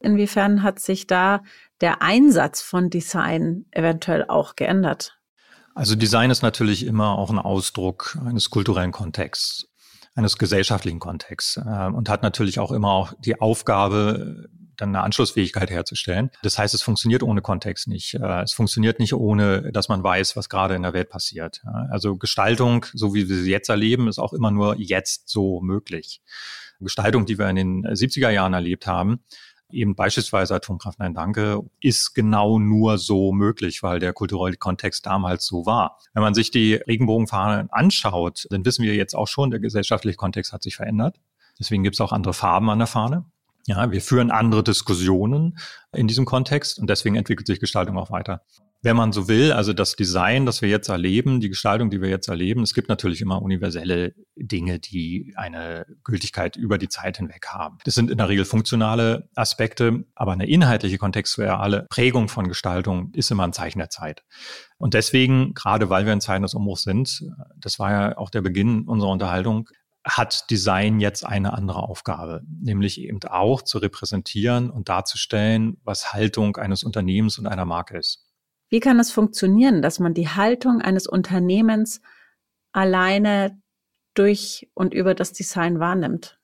Inwiefern 0.00 0.64
hat 0.64 0.80
sich 0.80 1.06
da 1.06 1.42
der 1.80 2.02
Einsatz 2.02 2.60
von 2.60 2.90
Design 2.90 3.66
eventuell 3.70 4.24
auch 4.26 4.56
geändert? 4.56 5.18
Also 5.74 5.94
Design 5.94 6.30
ist 6.30 6.42
natürlich 6.42 6.84
immer 6.84 7.16
auch 7.16 7.30
ein 7.30 7.38
Ausdruck 7.38 8.18
eines 8.26 8.50
kulturellen 8.50 8.90
Kontexts, 8.90 9.68
eines 10.14 10.36
gesellschaftlichen 10.36 10.98
Kontexts 10.98 11.56
äh, 11.56 11.86
und 11.86 12.08
hat 12.08 12.22
natürlich 12.22 12.58
auch 12.58 12.72
immer 12.72 12.90
auch 12.90 13.14
die 13.20 13.40
Aufgabe, 13.40 14.48
dann 14.76 14.90
eine 14.90 15.02
Anschlussfähigkeit 15.02 15.70
herzustellen. 15.70 16.30
Das 16.42 16.58
heißt, 16.58 16.74
es 16.74 16.82
funktioniert 16.82 17.22
ohne 17.22 17.42
Kontext 17.42 17.88
nicht. 17.88 18.14
Äh, 18.14 18.42
es 18.42 18.52
funktioniert 18.52 18.98
nicht 18.98 19.14
ohne, 19.14 19.72
dass 19.72 19.88
man 19.88 20.02
weiß, 20.02 20.36
was 20.36 20.48
gerade 20.48 20.74
in 20.74 20.82
der 20.82 20.92
Welt 20.92 21.10
passiert. 21.10 21.62
Also 21.90 22.16
Gestaltung, 22.16 22.86
so 22.92 23.14
wie 23.14 23.28
wir 23.28 23.36
sie 23.36 23.50
jetzt 23.50 23.68
erleben, 23.68 24.08
ist 24.08 24.18
auch 24.18 24.32
immer 24.32 24.50
nur 24.50 24.78
jetzt 24.78 25.28
so 25.28 25.60
möglich. 25.60 26.22
Gestaltung, 26.80 27.26
die 27.26 27.38
wir 27.38 27.48
in 27.48 27.56
den 27.56 27.86
70er 27.86 28.30
Jahren 28.30 28.54
erlebt 28.54 28.86
haben, 28.86 29.20
eben 29.72 29.94
beispielsweise 29.94 30.54
Atomkraft 30.54 30.98
Nein 30.98 31.14
Danke, 31.14 31.62
ist 31.80 32.14
genau 32.14 32.58
nur 32.58 32.98
so 32.98 33.32
möglich, 33.32 33.82
weil 33.82 33.98
der 33.98 34.12
kulturelle 34.12 34.56
Kontext 34.56 35.06
damals 35.06 35.46
so 35.46 35.66
war. 35.66 35.98
Wenn 36.12 36.22
man 36.22 36.34
sich 36.34 36.50
die 36.50 36.74
Regenbogenfahnen 36.74 37.70
anschaut, 37.70 38.46
dann 38.50 38.64
wissen 38.64 38.84
wir 38.84 38.94
jetzt 38.94 39.14
auch 39.14 39.28
schon, 39.28 39.50
der 39.50 39.60
gesellschaftliche 39.60 40.16
Kontext 40.16 40.52
hat 40.52 40.62
sich 40.62 40.76
verändert. 40.76 41.18
Deswegen 41.58 41.82
gibt 41.82 41.96
es 41.96 42.00
auch 42.00 42.12
andere 42.12 42.34
Farben 42.34 42.70
an 42.70 42.78
der 42.78 42.86
Fahne. 42.86 43.24
Ja, 43.66 43.90
wir 43.92 44.00
führen 44.00 44.30
andere 44.30 44.64
Diskussionen 44.64 45.58
in 45.92 46.08
diesem 46.08 46.24
Kontext 46.24 46.78
und 46.78 46.90
deswegen 46.90 47.16
entwickelt 47.16 47.46
sich 47.46 47.60
Gestaltung 47.60 47.96
auch 47.96 48.10
weiter 48.10 48.42
wenn 48.82 48.96
man 48.96 49.12
so 49.12 49.28
will, 49.28 49.52
also 49.52 49.72
das 49.72 49.94
Design, 49.94 50.44
das 50.44 50.60
wir 50.60 50.68
jetzt 50.68 50.88
erleben, 50.88 51.40
die 51.40 51.48
Gestaltung, 51.48 51.88
die 51.88 52.00
wir 52.02 52.08
jetzt 52.08 52.28
erleben, 52.28 52.62
es 52.62 52.74
gibt 52.74 52.88
natürlich 52.88 53.20
immer 53.20 53.40
universelle 53.40 54.12
Dinge, 54.34 54.80
die 54.80 55.34
eine 55.36 55.86
Gültigkeit 56.02 56.56
über 56.56 56.78
die 56.78 56.88
Zeit 56.88 57.18
hinweg 57.18 57.46
haben. 57.46 57.78
Das 57.84 57.94
sind 57.94 58.10
in 58.10 58.18
der 58.18 58.28
Regel 58.28 58.44
funktionale 58.44 59.28
Aspekte, 59.36 60.04
aber 60.16 60.32
eine 60.32 60.48
inhaltliche 60.48 60.98
kontextuelle 60.98 61.86
Prägung 61.90 62.28
von 62.28 62.48
Gestaltung 62.48 63.12
ist 63.14 63.30
immer 63.30 63.44
ein 63.44 63.52
Zeichen 63.52 63.78
der 63.78 63.90
Zeit. 63.90 64.24
Und 64.78 64.94
deswegen, 64.94 65.54
gerade 65.54 65.88
weil 65.88 66.04
wir 66.04 66.12
in 66.12 66.20
Zeiten 66.20 66.42
des 66.42 66.54
Umbruchs 66.54 66.82
sind, 66.82 67.22
das 67.56 67.78
war 67.78 67.92
ja 67.92 68.18
auch 68.18 68.30
der 68.30 68.42
Beginn 68.42 68.88
unserer 68.88 69.10
Unterhaltung, 69.10 69.68
hat 70.04 70.50
Design 70.50 71.00
jetzt 71.00 71.24
eine 71.24 71.52
andere 71.52 71.82
Aufgabe, 71.82 72.42
nämlich 72.60 73.00
eben 73.00 73.20
auch 73.24 73.62
zu 73.62 73.78
repräsentieren 73.78 74.70
und 74.70 74.88
darzustellen, 74.88 75.76
was 75.84 76.12
Haltung 76.12 76.56
eines 76.56 76.82
Unternehmens 76.82 77.38
und 77.38 77.46
einer 77.46 77.64
Marke 77.64 77.98
ist. 77.98 78.26
Wie 78.68 78.80
kann 78.80 78.98
es 78.98 79.12
funktionieren, 79.12 79.82
dass 79.82 80.00
man 80.00 80.14
die 80.14 80.28
Haltung 80.28 80.80
eines 80.80 81.06
Unternehmens 81.06 82.00
alleine 82.72 83.60
durch 84.14 84.70
und 84.74 84.94
über 84.94 85.14
das 85.14 85.32
Design 85.32 85.78
wahrnimmt? 85.78 86.40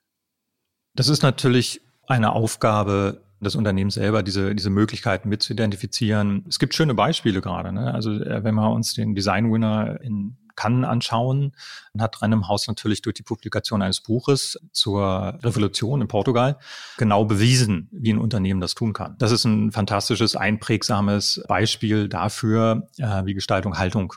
Das 0.95 1.09
ist 1.09 1.23
natürlich 1.23 1.81
eine 2.07 2.33
Aufgabe 2.33 3.23
des 3.41 3.55
Unternehmens 3.55 3.95
selber, 3.95 4.23
diese, 4.23 4.55
diese 4.55 4.71
Möglichkeiten 4.71 5.29
mit 5.29 5.43
zu 5.43 5.53
identifizieren. 5.53 6.45
Es 6.49 6.59
gibt 6.59 6.75
schöne 6.75 6.95
Beispiele 6.95 7.41
gerade. 7.41 7.73
Ne? 7.73 7.93
Also 7.95 8.13
äh, 8.13 8.43
wenn 8.43 8.55
wir 8.55 8.71
uns 8.71 8.95
den 8.95 9.15
Design 9.15 9.53
Winner 9.53 10.01
in 10.03 10.37
Cannes 10.59 10.89
anschauen. 10.89 11.55
und 11.93 12.03
hat 12.03 12.21
Random 12.21 12.49
House 12.49 12.67
natürlich 12.67 13.01
durch 13.01 13.15
die 13.15 13.23
Publikation 13.23 13.81
eines 13.81 14.01
Buches 14.01 14.59
zur 14.73 15.39
Revolution 15.43 16.01
in 16.01 16.09
Portugal 16.09 16.59
genau 16.97 17.25
bewiesen, 17.25 17.89
wie 17.93 18.13
ein 18.13 18.19
Unternehmen 18.19 18.61
das 18.61 18.75
tun 18.75 18.93
kann. 18.93 19.15
Das 19.19 19.31
ist 19.31 19.45
ein 19.45 19.71
fantastisches, 19.71 20.35
einprägsames 20.35 21.45
Beispiel 21.47 22.09
dafür, 22.09 22.89
äh, 22.99 23.25
wie 23.25 23.35
Gestaltung 23.35 23.79
Haltung 23.79 24.15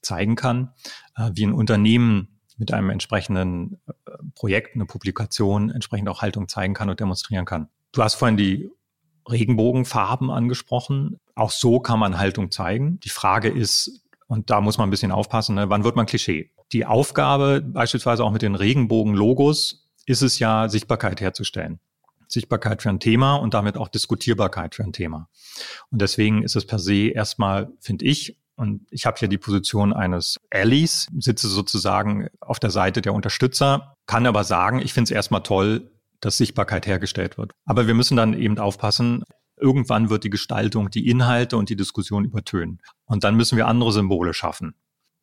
zeigen 0.00 0.36
kann, 0.36 0.72
äh, 1.16 1.30
wie 1.34 1.46
ein 1.46 1.52
Unternehmen 1.52 2.40
mit 2.56 2.72
einem 2.72 2.90
entsprechenden 2.90 3.80
äh, 3.88 4.12
Projekt, 4.34 4.76
eine 4.76 4.86
Publikation 4.86 5.70
entsprechend 5.70 6.08
auch 6.08 6.22
Haltung 6.22 6.46
zeigen 6.46 6.74
kann 6.74 6.88
und 6.88 7.00
demonstrieren 7.00 7.46
kann. 7.46 7.68
Du 7.92 8.02
hast 8.02 8.14
vorhin 8.14 8.36
die 8.36 8.70
Regenbogenfarben 9.28 10.30
angesprochen. 10.30 11.18
Auch 11.34 11.50
so 11.50 11.80
kann 11.80 11.98
man 11.98 12.18
Haltung 12.18 12.50
zeigen. 12.50 13.00
Die 13.00 13.08
Frage 13.08 13.48
ist, 13.48 14.04
und 14.30 14.48
da 14.48 14.60
muss 14.60 14.78
man 14.78 14.86
ein 14.86 14.90
bisschen 14.92 15.10
aufpassen, 15.10 15.56
ne? 15.56 15.70
wann 15.70 15.82
wird 15.82 15.96
man 15.96 16.06
Klischee? 16.06 16.52
Die 16.70 16.86
Aufgabe 16.86 17.62
beispielsweise 17.62 18.22
auch 18.22 18.30
mit 18.30 18.42
den 18.42 18.54
Regenbogen-Logos 18.54 19.88
ist 20.06 20.22
es 20.22 20.38
ja, 20.38 20.68
Sichtbarkeit 20.68 21.20
herzustellen. 21.20 21.80
Sichtbarkeit 22.28 22.80
für 22.80 22.90
ein 22.90 23.00
Thema 23.00 23.34
und 23.34 23.54
damit 23.54 23.76
auch 23.76 23.88
Diskutierbarkeit 23.88 24.76
für 24.76 24.84
ein 24.84 24.92
Thema. 24.92 25.28
Und 25.90 26.00
deswegen 26.00 26.44
ist 26.44 26.54
es 26.54 26.64
per 26.64 26.78
se 26.78 27.08
erstmal, 27.08 27.72
finde 27.80 28.04
ich, 28.04 28.38
und 28.54 28.86
ich 28.90 29.04
habe 29.04 29.18
hier 29.18 29.26
die 29.26 29.36
Position 29.36 29.92
eines 29.92 30.38
Allies, 30.48 31.08
sitze 31.18 31.48
sozusagen 31.48 32.28
auf 32.38 32.60
der 32.60 32.70
Seite 32.70 33.02
der 33.02 33.14
Unterstützer, 33.14 33.94
kann 34.06 34.26
aber 34.26 34.44
sagen, 34.44 34.78
ich 34.78 34.92
finde 34.92 35.08
es 35.08 35.10
erstmal 35.10 35.42
toll, 35.42 35.90
dass 36.20 36.36
Sichtbarkeit 36.36 36.86
hergestellt 36.86 37.36
wird. 37.36 37.50
Aber 37.64 37.88
wir 37.88 37.94
müssen 37.94 38.16
dann 38.16 38.34
eben 38.34 38.58
aufpassen, 38.58 39.24
irgendwann 39.60 40.10
wird 40.10 40.24
die 40.24 40.30
Gestaltung, 40.30 40.90
die 40.90 41.08
Inhalte 41.08 41.56
und 41.56 41.68
die 41.68 41.76
Diskussion 41.76 42.24
übertönen. 42.24 42.80
Und 43.04 43.24
dann 43.24 43.36
müssen 43.36 43.56
wir 43.56 43.66
andere 43.66 43.92
Symbole 43.92 44.34
schaffen. 44.34 44.74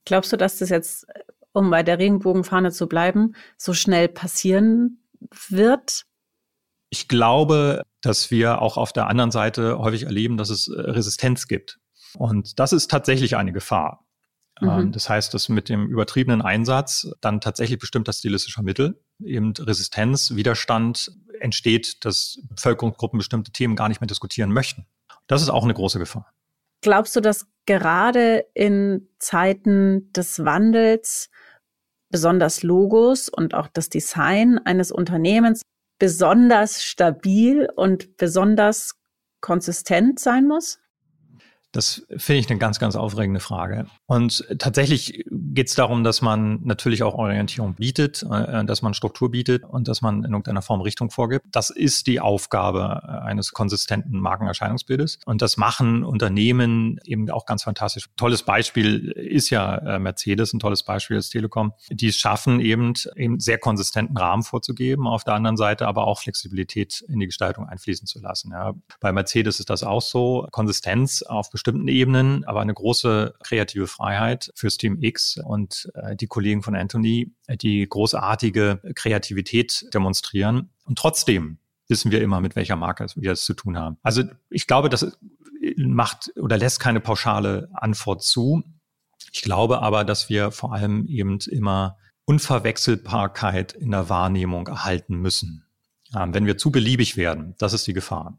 Glaubst 0.06 0.32
du, 0.32 0.38
dass 0.38 0.58
das 0.58 0.70
jetzt, 0.70 1.06
um 1.52 1.70
bei 1.70 1.84
der 1.84 2.00
Regenbogenfahne 2.00 2.72
zu 2.72 2.88
bleiben, 2.88 3.34
so 3.58 3.74
schnell 3.74 4.08
passieren 4.08 5.04
wird? 5.50 6.04
Ich 6.90 7.08
glaube, 7.08 7.84
dass 8.02 8.32
wir 8.32 8.62
auch 8.62 8.78
auf 8.78 8.94
der 8.94 9.08
anderen 9.08 9.32
Seite 9.32 9.80
häufig 9.80 10.04
erleben, 10.04 10.38
dass 10.38 10.50
es 10.50 10.68
äh, 10.68 10.80
Resistenz 10.80 11.48
gibt. 11.48 11.80
Und 12.18 12.60
das 12.60 12.72
ist 12.72 12.90
tatsächlich 12.90 13.36
eine 13.36 13.52
Gefahr. 13.52 14.06
Mhm. 14.62 14.70
Ähm, 14.70 14.92
das 14.92 15.10
heißt, 15.10 15.34
dass 15.34 15.50
mit 15.50 15.70
dem 15.70 15.88
übertriebenen 15.88 16.42
Einsatz 16.42 17.12
dann 17.22 17.42
tatsächlich 17.42 17.80
bestimmter 17.80 18.14
stilistischer 18.14 18.64
Mittel 18.64 19.02
eben 19.24 19.54
Resistenz, 19.60 20.36
Widerstand 20.36 21.12
entsteht, 21.42 22.06
dass 22.06 22.40
Bevölkerungsgruppen 22.50 23.18
bestimmte 23.18 23.52
Themen 23.52 23.76
gar 23.76 23.90
nicht 23.90 24.02
mehr 24.02 24.08
diskutieren 24.08 24.52
möchten. 24.52 24.86
Das 25.28 25.42
ist 25.42 25.50
auch 25.50 25.64
eine 25.64 25.74
große 25.74 26.00
Gefahr. 26.00 26.32
Glaubst 26.82 27.16
du, 27.16 27.22
dass 27.22 27.48
gerade 27.66 28.46
in 28.54 29.10
Zeiten 29.20 30.12
des 30.14 30.44
Wandels 30.46 31.30
besonders 32.10 32.64
Logos 32.64 33.30
und 33.30 33.54
auch 33.54 33.68
das 33.68 33.90
Design 33.90 34.60
eines 34.60 34.92
Unternehmens 34.92 35.62
besonders 36.00 36.84
stabil 36.84 37.68
und 37.76 38.18
besonders 38.18 38.96
konsistent 39.42 40.20
sein 40.20 40.48
muss? 40.48 40.80
Das 41.72 42.06
finde 42.16 42.40
ich 42.40 42.50
eine 42.50 42.60
ganz, 42.60 42.80
ganz 42.80 42.96
aufregende 42.96 43.40
Frage. 43.40 43.88
Und 44.06 44.46
tatsächlich 44.58 45.26
geht 45.30 45.68
es 45.68 45.76
darum, 45.76 46.04
dass 46.04 46.22
man 46.22 46.62
natürlich 46.64 47.04
auch 47.04 47.14
Orientierung 47.14 47.76
bietet, 47.76 48.24
äh, 48.24 48.64
dass 48.66 48.82
man 48.82 48.94
Struktur 48.94 49.32
bietet 49.32 49.64
und 49.64 49.88
dass 49.88 50.02
man 50.02 50.24
in 50.24 50.32
irgendeiner 50.32 50.62
Form 50.62 50.82
Richtung 50.82 51.12
vorgibt. 51.12 51.46
Das 51.52 51.70
ist 51.70 52.08
die 52.08 52.20
Aufgabe 52.20 53.02
äh, 53.04 53.12
eines 53.26 53.52
konsistenten 53.52 54.20
Markenerscheinungsbildes. 54.20 55.20
Und 55.26 55.42
das 55.42 55.58
machen 55.58 56.04
Unternehmen 56.04 57.00
eben 57.04 57.30
auch 57.30 57.46
ganz 57.46 57.64
fantastisch. 57.64 58.08
Tolles 58.16 58.44
Beispiel 58.44 59.10
ist 59.12 59.50
ja 59.50 59.78
äh, 59.78 60.00
Mercedes, 60.00 60.54
ein 60.54 60.60
tolles 60.60 60.84
Beispiel 60.84 61.18
ist 61.18 61.30
Telekom. 61.30 61.74
Die 61.90 62.08
es 62.08 62.18
schaffen 62.18 62.60
eben, 62.60 62.94
eben 63.16 63.40
sehr 63.40 63.58
konsistenten 63.58 64.18
Rahmen 64.18 64.44
vorzugeben, 64.44 65.08
auf 65.08 65.24
der 65.24 65.34
anderen 65.34 65.58
Seite 65.58 65.88
aber 65.88 66.08
auch 66.08 66.22
Flexibilität 66.22 67.02
in 67.10 67.20
die 67.20 67.26
Gestaltung 67.26 67.68
einfließen 67.68 68.08
zu 68.08 68.20
lassen. 68.20 68.52
Ja. 68.52 68.74
Bei 69.00 69.12
Mercedes 69.12 69.60
ist 69.60 69.70
das 69.70 69.84
auch 69.84 70.02
so. 70.02 70.48
Konsistenz 70.52 71.22
auf 71.22 71.50
bestimmten 71.58 71.88
Ebenen, 71.88 72.46
aber 72.46 72.62
eine 72.62 72.74
große 72.74 73.34
kreative 73.44 73.88
Freiheit 73.88 74.52
fürs 74.54 74.78
Team 74.78 75.02
X 75.02 75.40
und 75.44 75.90
äh, 75.96 76.16
die 76.16 76.28
Kollegen 76.28 76.62
von 76.62 76.76
Anthony, 76.76 77.34
äh, 77.48 77.58
die 77.58 77.90
großartige 77.90 78.80
Kreativität 78.94 79.92
demonstrieren. 79.92 80.70
Und 80.86 81.00
trotzdem 81.00 81.58
wissen 81.88 82.12
wir 82.12 82.22
immer, 82.22 82.42
mit 82.42 82.56
welcher 82.56 82.76
Marke 82.76 83.08
wir 83.16 83.32
es 83.32 83.44
zu 83.44 83.56
tun 83.56 83.76
haben. 83.76 83.98
Also 84.04 84.22
ich 84.52 84.68
glaube, 84.68 84.90
das 84.90 85.18
macht 85.78 86.32
oder 86.38 86.58
lässt 86.58 86.80
keine 86.80 87.00
pauschale 87.00 87.70
Antwort 87.74 88.22
zu. 88.22 88.64
Ich 89.32 89.42
glaube 89.42 89.82
aber, 89.82 90.06
dass 90.06 90.30
wir 90.30 90.52
vor 90.52 90.74
allem 90.74 91.08
eben 91.08 91.40
immer 91.50 91.98
Unverwechselbarkeit 92.26 93.74
in 93.74 93.90
der 93.90 94.10
Wahrnehmung 94.10 94.68
erhalten 94.68 95.16
müssen. 95.16 95.66
Ähm, 96.16 96.36
wenn 96.36 96.46
wir 96.46 96.60
zu 96.60 96.70
beliebig 96.70 97.18
werden, 97.18 97.56
das 97.58 97.74
ist 97.74 97.88
die 97.88 97.94
Gefahr. 97.94 98.38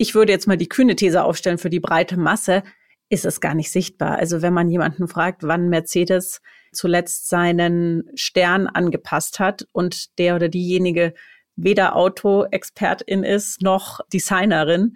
Ich 0.00 0.14
würde 0.14 0.32
jetzt 0.32 0.46
mal 0.46 0.56
die 0.56 0.70
kühne 0.70 0.96
These 0.96 1.22
aufstellen, 1.22 1.58
für 1.58 1.68
die 1.68 1.78
breite 1.78 2.16
Masse 2.16 2.62
ist 3.10 3.26
es 3.26 3.38
gar 3.38 3.52
nicht 3.52 3.70
sichtbar. 3.70 4.16
Also 4.16 4.40
wenn 4.40 4.54
man 4.54 4.70
jemanden 4.70 5.08
fragt, 5.08 5.42
wann 5.42 5.68
Mercedes 5.68 6.40
zuletzt 6.72 7.28
seinen 7.28 8.10
Stern 8.14 8.66
angepasst 8.66 9.40
hat 9.40 9.66
und 9.72 10.18
der 10.18 10.36
oder 10.36 10.48
diejenige 10.48 11.12
weder 11.54 11.96
Autoexpertin 11.96 13.24
ist 13.24 13.60
noch 13.60 14.00
Designerin, 14.10 14.94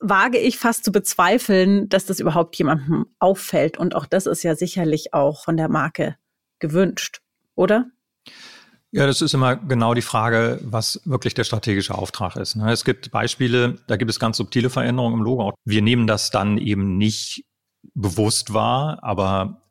wage 0.00 0.38
ich 0.38 0.58
fast 0.58 0.82
zu 0.82 0.90
bezweifeln, 0.90 1.88
dass 1.88 2.06
das 2.06 2.18
überhaupt 2.18 2.56
jemandem 2.56 3.06
auffällt. 3.20 3.78
Und 3.78 3.94
auch 3.94 4.06
das 4.06 4.26
ist 4.26 4.42
ja 4.42 4.56
sicherlich 4.56 5.14
auch 5.14 5.44
von 5.44 5.56
der 5.56 5.68
Marke 5.68 6.16
gewünscht, 6.58 7.20
oder? 7.54 7.92
Ja, 8.94 9.06
das 9.06 9.22
ist 9.22 9.32
immer 9.32 9.56
genau 9.56 9.94
die 9.94 10.02
Frage, 10.02 10.60
was 10.62 11.00
wirklich 11.06 11.32
der 11.32 11.44
strategische 11.44 11.94
Auftrag 11.94 12.36
ist. 12.36 12.56
Ne? 12.56 12.70
Es 12.70 12.84
gibt 12.84 13.10
Beispiele, 13.10 13.78
da 13.86 13.96
gibt 13.96 14.10
es 14.10 14.20
ganz 14.20 14.36
subtile 14.36 14.68
Veränderungen 14.68 15.14
im 15.14 15.22
Logo. 15.22 15.54
Wir 15.64 15.80
nehmen 15.80 16.06
das 16.06 16.30
dann 16.30 16.58
eben 16.58 16.98
nicht 16.98 17.46
bewusst 17.94 18.52
wahr, 18.52 18.98
aber 19.02 19.62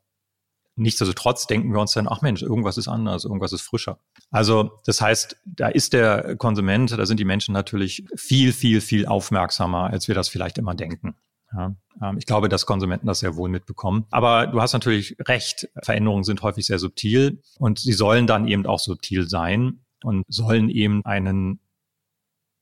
nichtsdestotrotz 0.74 1.46
denken 1.46 1.72
wir 1.72 1.80
uns 1.80 1.92
dann, 1.92 2.08
ach 2.08 2.20
Mensch, 2.20 2.42
irgendwas 2.42 2.76
ist 2.78 2.88
anders, 2.88 3.24
irgendwas 3.24 3.52
ist 3.52 3.62
frischer. 3.62 4.00
Also 4.32 4.80
das 4.86 5.00
heißt, 5.00 5.36
da 5.44 5.68
ist 5.68 5.92
der 5.92 6.34
Konsument, 6.36 6.90
da 6.90 7.06
sind 7.06 7.20
die 7.20 7.24
Menschen 7.24 7.52
natürlich 7.52 8.04
viel, 8.16 8.52
viel, 8.52 8.80
viel 8.80 9.06
aufmerksamer, 9.06 9.84
als 9.84 10.08
wir 10.08 10.16
das 10.16 10.28
vielleicht 10.28 10.58
immer 10.58 10.74
denken. 10.74 11.14
Ja, 11.54 11.74
ähm, 12.00 12.18
ich 12.18 12.26
glaube, 12.26 12.48
dass 12.48 12.66
Konsumenten 12.66 13.06
das 13.06 13.20
sehr 13.20 13.36
wohl 13.36 13.48
mitbekommen. 13.48 14.06
Aber 14.10 14.46
du 14.46 14.60
hast 14.60 14.72
natürlich 14.72 15.16
recht, 15.20 15.68
Veränderungen 15.82 16.24
sind 16.24 16.42
häufig 16.42 16.66
sehr 16.66 16.78
subtil 16.78 17.42
und 17.58 17.78
sie 17.78 17.92
sollen 17.92 18.26
dann 18.26 18.48
eben 18.48 18.66
auch 18.66 18.78
subtil 18.78 19.28
sein 19.28 19.84
und 20.02 20.24
sollen 20.28 20.68
eben 20.68 21.04
einen 21.04 21.60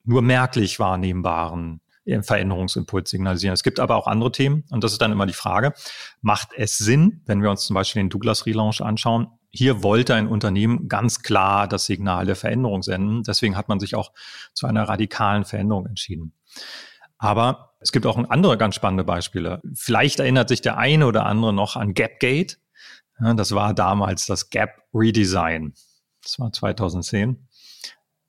nur 0.04 0.22
merklich 0.22 0.78
wahrnehmbaren 0.78 1.80
äh, 2.04 2.22
Veränderungsimpuls 2.22 3.10
signalisieren. 3.10 3.54
Es 3.54 3.62
gibt 3.62 3.80
aber 3.80 3.96
auch 3.96 4.06
andere 4.06 4.32
Themen 4.32 4.64
und 4.70 4.82
das 4.82 4.92
ist 4.92 5.00
dann 5.00 5.12
immer 5.12 5.26
die 5.26 5.32
Frage, 5.32 5.72
macht 6.20 6.48
es 6.56 6.78
Sinn, 6.78 7.22
wenn 7.26 7.42
wir 7.42 7.50
uns 7.50 7.66
zum 7.66 7.74
Beispiel 7.74 8.02
den 8.02 8.10
Douglas 8.10 8.46
Relaunch 8.46 8.80
anschauen, 8.80 9.28
hier 9.52 9.82
wollte 9.82 10.14
ein 10.14 10.28
Unternehmen 10.28 10.88
ganz 10.88 11.22
klar 11.22 11.66
das 11.66 11.86
Signal 11.86 12.24
der 12.24 12.36
Veränderung 12.36 12.82
senden. 12.82 13.24
Deswegen 13.24 13.56
hat 13.56 13.68
man 13.68 13.80
sich 13.80 13.96
auch 13.96 14.12
zu 14.54 14.66
einer 14.66 14.84
radikalen 14.84 15.44
Veränderung 15.44 15.86
entschieden. 15.86 16.34
Aber 17.20 17.74
es 17.80 17.92
gibt 17.92 18.06
auch 18.06 18.16
andere 18.16 18.56
ganz 18.56 18.74
spannende 18.74 19.04
Beispiele. 19.04 19.60
Vielleicht 19.74 20.20
erinnert 20.20 20.48
sich 20.48 20.62
der 20.62 20.78
eine 20.78 21.06
oder 21.06 21.26
andere 21.26 21.52
noch 21.52 21.76
an 21.76 21.92
Gapgate. 21.92 22.58
das 23.18 23.54
war 23.54 23.74
damals 23.74 24.24
das 24.24 24.48
Gap 24.48 24.82
Redesign. 24.94 25.74
Das 26.22 26.38
war 26.38 26.50
2010. 26.50 27.46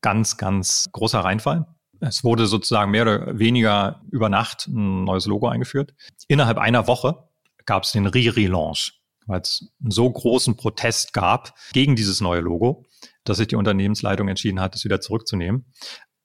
Ganz, 0.02 0.38
ganz 0.38 0.90
großer 0.92 1.22
Reinfall. 1.22 1.66
Es 2.02 2.24
wurde 2.24 2.48
sozusagen 2.48 2.92
mehr 2.92 3.04
oder 3.04 3.40
weniger 3.40 4.02
über 4.12 4.28
Nacht 4.28 4.68
ein 4.68 5.06
neues 5.06 5.26
Logo 5.26 5.48
eingeführt. 5.48 5.94
Innerhalb 6.28 6.58
einer 6.58 6.88
Woche 6.88 7.30
gab 7.66 7.84
es 7.84 7.92
den 7.94 8.08
Re-Relaunch, 8.08 9.00
weil 9.26 9.40
es 9.40 9.72
einen 9.82 9.92
so 9.92 10.10
großen 10.10 10.58
Protest 10.58 11.14
gab 11.14 11.54
gegen 11.72 11.96
dieses 11.96 12.20
neue 12.20 12.42
Logo, 12.42 12.86
dass 13.24 13.38
sich 13.38 13.48
die 13.48 13.56
Unternehmensleitung 13.56 14.28
entschieden 14.28 14.60
hat, 14.60 14.76
es 14.76 14.84
wieder 14.84 15.00
zurückzunehmen. 15.00 15.66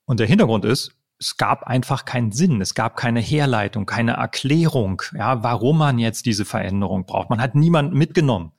Und 0.06 0.18
der 0.18 0.26
Hintergrund 0.26 0.64
ist, 0.64 0.96
es 1.18 1.36
gab 1.36 1.62
einfach 1.64 2.04
keinen 2.04 2.32
Sinn, 2.32 2.60
es 2.60 2.74
gab 2.74 2.96
keine 2.96 3.20
Herleitung, 3.20 3.86
keine 3.86 4.12
Erklärung, 4.12 5.02
ja, 5.14 5.42
warum 5.42 5.78
man 5.78 5.98
jetzt 5.98 6.26
diese 6.26 6.44
Veränderung 6.44 7.06
braucht. 7.06 7.30
Man 7.30 7.40
hat 7.40 7.54
niemanden 7.54 7.96
mitgenommen. 7.96 8.52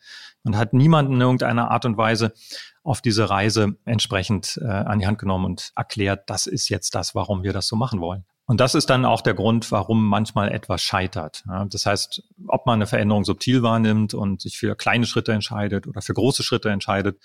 Man 0.44 0.58
hat 0.58 0.74
niemanden 0.74 1.14
in 1.16 1.22
irgendeiner 1.22 1.72
Art 1.72 1.86
und 1.86 1.98
Weise 1.98 2.34
auf 2.84 3.02
diese 3.02 3.30
Reise 3.30 3.76
entsprechend 3.84 4.58
äh, 4.64 4.68
an 4.68 5.00
die 5.00 5.06
Hand 5.06 5.20
genommen 5.20 5.46
und 5.46 5.72
erklärt, 5.76 6.30
das 6.30 6.48
ist 6.48 6.70
jetzt 6.70 6.96
das, 6.96 7.16
warum 7.16 7.44
wir 7.44 7.52
das 7.52 7.68
so 7.68 7.76
machen 7.76 8.00
wollen. 8.00 8.26
Und 8.46 8.62
das 8.62 8.76
ist 8.76 8.90
dann 8.90 9.04
auch 9.04 9.20
der 9.20 9.34
Grund, 9.34 9.74
warum 9.74 10.08
manchmal 10.08 10.50
etwas 10.54 10.82
scheitert. 10.82 11.44
Ja, 11.48 11.66
das 11.66 11.86
heißt, 11.86 12.24
ob 12.48 12.66
man 12.66 12.76
eine 12.76 12.88
Veränderung 12.88 13.26
subtil 13.26 13.62
wahrnimmt 13.62 14.14
und 14.14 14.40
sich 14.40 14.58
für 14.58 14.78
kleine 14.78 15.06
Schritte 15.06 15.34
entscheidet 15.34 15.86
oder 15.86 16.02
für 16.02 16.14
große 16.14 16.44
Schritte 16.44 16.70
entscheidet, 16.70 17.20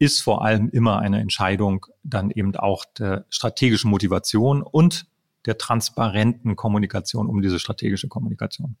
ist 0.00 0.22
vor 0.22 0.42
allem 0.42 0.70
immer 0.70 0.98
eine 0.98 1.20
Entscheidung 1.20 1.86
dann 2.02 2.30
eben 2.30 2.56
auch 2.56 2.84
der 2.98 3.26
strategischen 3.28 3.90
Motivation 3.90 4.62
und 4.62 5.06
der 5.46 5.58
transparenten 5.58 6.56
Kommunikation 6.56 7.28
um 7.28 7.42
diese 7.42 7.58
strategische 7.58 8.08
Kommunikation. 8.08 8.76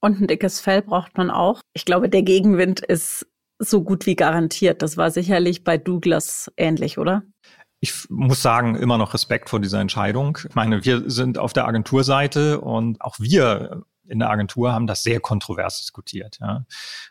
Und 0.00 0.20
ein 0.20 0.26
dickes 0.26 0.60
Fell 0.60 0.82
braucht 0.82 1.16
man 1.16 1.30
auch. 1.30 1.60
Ich 1.72 1.84
glaube, 1.84 2.08
der 2.08 2.22
Gegenwind 2.22 2.80
ist 2.80 3.26
so 3.58 3.82
gut 3.82 4.04
wie 4.04 4.16
garantiert. 4.16 4.82
Das 4.82 4.96
war 4.96 5.10
sicherlich 5.10 5.64
bei 5.64 5.78
Douglas 5.78 6.52
ähnlich, 6.56 6.98
oder? 6.98 7.22
Ich 7.80 8.08
muss 8.10 8.42
sagen, 8.42 8.74
immer 8.74 8.98
noch 8.98 9.14
Respekt 9.14 9.48
vor 9.48 9.60
dieser 9.60 9.80
Entscheidung. 9.80 10.38
Ich 10.48 10.54
meine, 10.54 10.84
wir 10.84 11.08
sind 11.08 11.38
auf 11.38 11.52
der 11.52 11.66
Agenturseite 11.66 12.60
und 12.60 13.00
auch 13.00 13.16
wir 13.20 13.84
in 14.08 14.18
der 14.18 14.30
Agentur 14.30 14.72
haben 14.72 14.86
das 14.86 15.02
sehr 15.02 15.20
kontrovers 15.20 15.78
diskutiert. 15.78 16.38
Ja. 16.40 16.64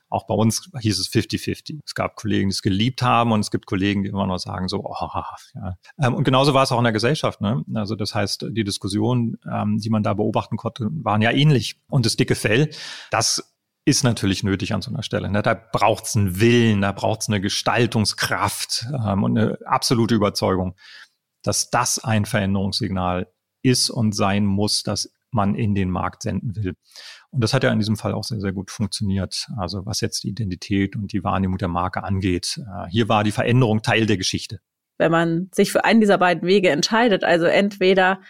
Auch 0.10 0.25
bei 0.27 0.34
uns 0.34 0.69
hieß 0.79 0.99
es 0.99 1.10
50-50. 1.10 1.79
Es 1.86 1.95
gab 1.95 2.15
Kollegen, 2.15 2.49
die 2.49 2.53
es 2.53 2.62
geliebt 2.62 3.01
haben 3.01 3.31
und 3.31 3.39
es 3.41 3.51
gibt 3.51 3.65
Kollegen, 3.65 4.03
die 4.03 4.10
immer 4.10 4.27
noch 4.27 4.38
sagen 4.38 4.67
so, 4.67 4.84
oh, 4.84 5.10
ja. 5.55 5.77
Ähm, 5.99 6.15
und 6.15 6.23
genauso 6.23 6.53
war 6.53 6.63
es 6.63 6.71
auch 6.71 6.77
in 6.77 6.84
der 6.84 6.93
Gesellschaft. 6.93 7.41
Ne? 7.41 7.63
Also 7.73 7.95
das 7.95 8.15
heißt, 8.15 8.47
die 8.51 8.63
Diskussionen, 8.63 9.38
ähm, 9.51 9.77
die 9.77 9.89
man 9.89 10.03
da 10.03 10.13
beobachten 10.13 10.58
konnte, 10.58 10.88
waren 10.91 11.21
ja 11.21 11.31
ähnlich. 11.31 11.79
Und 11.89 12.05
das 12.05 12.15
dicke 12.15 12.36
Fell, 12.36 12.69
das 13.12 13.55
ist 13.86 14.03
natürlich 14.03 14.43
nötig 14.43 14.73
an 14.73 14.81
so 14.81 14.89
einer 14.89 15.03
Stelle. 15.03 15.29
Ne? 15.29 15.43
Da 15.43 15.53
braucht 15.53 16.05
es 16.05 16.15
einen 16.15 16.39
Willen, 16.39 16.81
da 16.81 16.91
braucht 16.91 17.21
es 17.21 17.29
eine 17.29 17.39
Gestaltungskraft 17.39 18.88
ähm, 19.05 19.23
und 19.23 19.38
eine 19.38 19.60
absolute 19.65 20.15
Überzeugung, 20.15 20.75
dass 21.43 21.69
das 21.69 22.03
ein 22.03 22.25
Veränderungssignal 22.25 23.31
ist 23.62 23.89
und 23.89 24.13
sein 24.13 24.45
muss, 24.45 24.84
das 24.84 25.12
man 25.36 25.54
in 25.54 25.76
den 25.76 25.91
Markt 25.91 26.24
senden 26.24 26.56
will. 26.56 26.74
Und 27.30 27.43
das 27.43 27.54
hat 27.54 27.63
ja 27.63 27.71
in 27.71 27.78
diesem 27.78 27.98
Fall 27.98 28.13
auch 28.13 28.24
sehr, 28.24 28.39
sehr 28.39 28.54
gut 28.54 28.71
funktioniert. 28.71 29.48
Also 29.58 29.86
was 29.86 30.02
jetzt 30.02 30.24
die 30.24 30.30
Identität 30.30 30.95
und 30.95 31.13
die 31.13 31.24
Wahrnehmung 31.24 31.58
der 31.58 31.67
Marke 31.67 32.04
angeht. 32.04 32.60
Äh, 32.60 32.89
hier 32.89 33.10
war 33.10 33.24
die 33.24 33.32
Veränderung 33.32 33.82
Teil 33.82 34.08
der 34.08 34.17
Geschichte. 34.17 34.60
Wenn 34.98 35.12
man 35.12 35.50
sich 35.54 35.71
für 35.71 35.84
einen 35.84 36.00
dieser 36.00 36.17
beiden 36.17 36.48
Wege 36.48 36.69
entscheidet, 36.69 37.24
also 37.24 37.45
entweder 37.45 38.21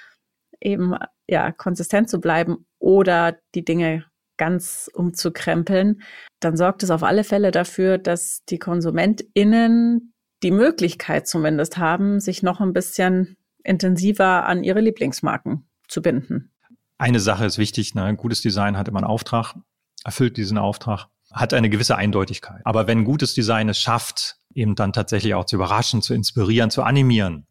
eben 0.59 0.95
ja 1.27 1.51
konsistent 1.51 2.09
zu 2.09 2.19
bleiben 2.19 2.65
oder 2.79 3.37
die 3.53 3.63
Dinge 3.63 4.05
ganz 4.37 4.89
umzukrempeln, 4.93 6.01
dann 6.39 6.57
sorgt 6.57 6.83
es 6.83 6.91
auf 6.91 7.03
alle 7.03 7.23
Fälle 7.23 7.51
dafür, 7.51 7.97
dass 7.97 8.43
die 8.49 8.57
KonsumentInnen 8.57 10.13
die 10.43 10.51
Möglichkeit 10.51 11.27
zumindest 11.27 11.77
haben, 11.77 12.19
sich 12.19 12.43
noch 12.43 12.59
ein 12.59 12.73
bisschen 12.73 13.37
intensiver 13.63 14.45
an 14.45 14.63
ihre 14.63 14.81
Lieblingsmarken 14.81 15.69
zu 15.87 16.01
binden 16.01 16.54
eine 16.97 17.19
Sache 17.19 17.45
ist 17.45 17.57
wichtig, 17.57 17.95
ne? 17.95 18.15
gutes 18.15 18.41
Design 18.41 18.77
hat 18.77 18.87
immer 18.87 18.99
einen 18.99 19.07
Auftrag, 19.07 19.55
erfüllt 20.03 20.37
diesen 20.37 20.57
Auftrag, 20.57 21.07
hat 21.31 21.53
eine 21.53 21.69
gewisse 21.69 21.95
Eindeutigkeit. 21.95 22.61
Aber 22.63 22.87
wenn 22.87 23.03
gutes 23.03 23.33
Design 23.33 23.69
es 23.69 23.79
schafft, 23.79 24.37
eben 24.53 24.75
dann 24.75 24.93
tatsächlich 24.93 25.33
auch 25.33 25.45
zu 25.45 25.57
überraschen, 25.57 26.01
zu 26.01 26.13
inspirieren, 26.13 26.69
zu 26.69 26.83
animieren, 26.83 27.47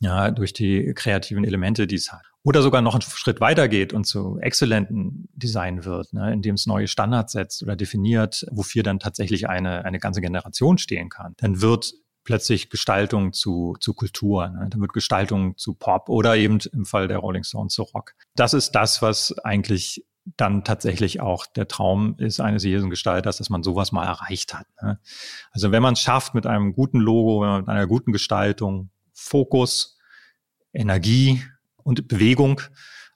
ja, 0.00 0.30
durch 0.30 0.52
die 0.52 0.92
kreativen 0.94 1.44
Elemente, 1.44 1.86
die 1.86 1.94
es 1.94 2.12
hat. 2.12 2.22
Oder 2.42 2.60
sogar 2.60 2.82
noch 2.82 2.94
einen 2.94 3.02
Schritt 3.02 3.40
weiter 3.40 3.68
geht 3.68 3.94
und 3.94 4.04
zu 4.04 4.38
exzellenten 4.38 5.28
Design 5.32 5.84
wird, 5.86 6.12
ne, 6.12 6.32
indem 6.32 6.56
es 6.56 6.66
neue 6.66 6.88
Standards 6.88 7.32
setzt 7.32 7.62
oder 7.62 7.74
definiert, 7.74 8.44
wofür 8.50 8.82
dann 8.82 8.98
tatsächlich 8.98 9.48
eine, 9.48 9.84
eine 9.86 9.98
ganze 9.98 10.20
Generation 10.20 10.76
stehen 10.76 11.08
kann, 11.08 11.34
dann 11.38 11.62
wird 11.62 11.94
plötzlich 12.24 12.70
Gestaltung 12.70 13.32
zu, 13.32 13.76
zu 13.80 13.94
Kultur, 13.94 14.48
ne? 14.48 14.68
dann 14.70 14.80
wird 14.80 14.92
Gestaltung 14.92 15.56
zu 15.56 15.74
Pop 15.74 16.08
oder 16.08 16.36
eben 16.36 16.58
im 16.72 16.84
Fall 16.86 17.06
der 17.08 17.18
Rolling 17.18 17.44
Stones 17.44 17.74
zu 17.74 17.82
Rock. 17.82 18.14
Das 18.34 18.54
ist 18.54 18.72
das, 18.72 19.02
was 19.02 19.38
eigentlich 19.38 20.04
dann 20.36 20.64
tatsächlich 20.64 21.20
auch 21.20 21.46
der 21.46 21.68
Traum 21.68 22.16
ist 22.18 22.40
eines 22.40 22.64
jeden 22.64 22.88
Gestalters, 22.88 23.36
dass 23.36 23.50
man 23.50 23.62
sowas 23.62 23.92
mal 23.92 24.06
erreicht 24.06 24.54
hat. 24.54 24.66
Ne? 24.82 24.98
Also 25.52 25.70
wenn 25.70 25.82
man 25.82 25.92
es 25.92 26.00
schafft 26.00 26.34
mit 26.34 26.46
einem 26.46 26.72
guten 26.72 26.98
Logo, 26.98 27.58
mit 27.58 27.68
einer 27.68 27.86
guten 27.86 28.10
Gestaltung, 28.12 28.90
Fokus, 29.12 29.98
Energie 30.72 31.42
und 31.76 32.08
Bewegung 32.08 32.60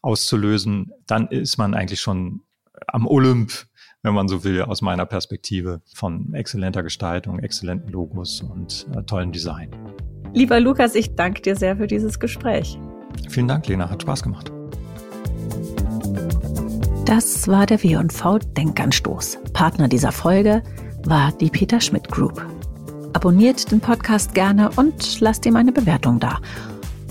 auszulösen, 0.03 0.93
dann 1.07 1.29
ist 1.29 1.57
man 1.57 1.75
eigentlich 1.75 2.01
schon 2.01 2.43
am 2.87 3.07
Olymp 3.07 3.67
wenn 4.03 4.15
man 4.15 4.29
so 4.29 4.45
will, 4.45 4.63
aus 4.63 4.83
meiner 4.83 5.07
Perspektive 5.07 5.81
von 5.95 6.33
exzellenter 6.35 6.83
Gestaltung, 6.83 7.39
exzellenten 7.41 7.91
Logos 7.91 8.43
und 8.43 8.87
äh, 8.97 9.03
tollen 9.03 9.33
Design. 9.33 9.71
Lieber 10.35 10.61
Lukas, 10.61 10.95
ich 10.95 11.15
danke 11.15 11.43
dir 11.43 11.57
sehr 11.57 11.77
für 11.77 11.87
dieses 11.87 12.21
Gespräch. 12.21 12.79
Vielen 13.29 13.49
Dank, 13.49 13.67
Lena, 13.67 13.91
hat 13.91 14.03
Spaß 14.03 14.23
gemacht. 14.23 14.53
Das 17.07 17.49
war 17.49 17.65
der 17.65 17.83
W&V 17.83 18.39
Denkanstoß. 18.39 19.39
Partner 19.55 19.89
dieser 19.89 20.13
Folge 20.13 20.63
war 21.05 21.33
die 21.33 21.49
Peter 21.49 21.81
Schmidt 21.81 22.09
Group. 22.09 22.45
Abonniert 23.15 23.73
den 23.73 23.81
Podcast 23.81 24.35
gerne 24.35 24.71
und 24.77 25.21
lasst 25.21 25.47
ihm 25.47 25.57
eine 25.57 25.73
Bewertung 25.73 26.21
da. 26.21 26.39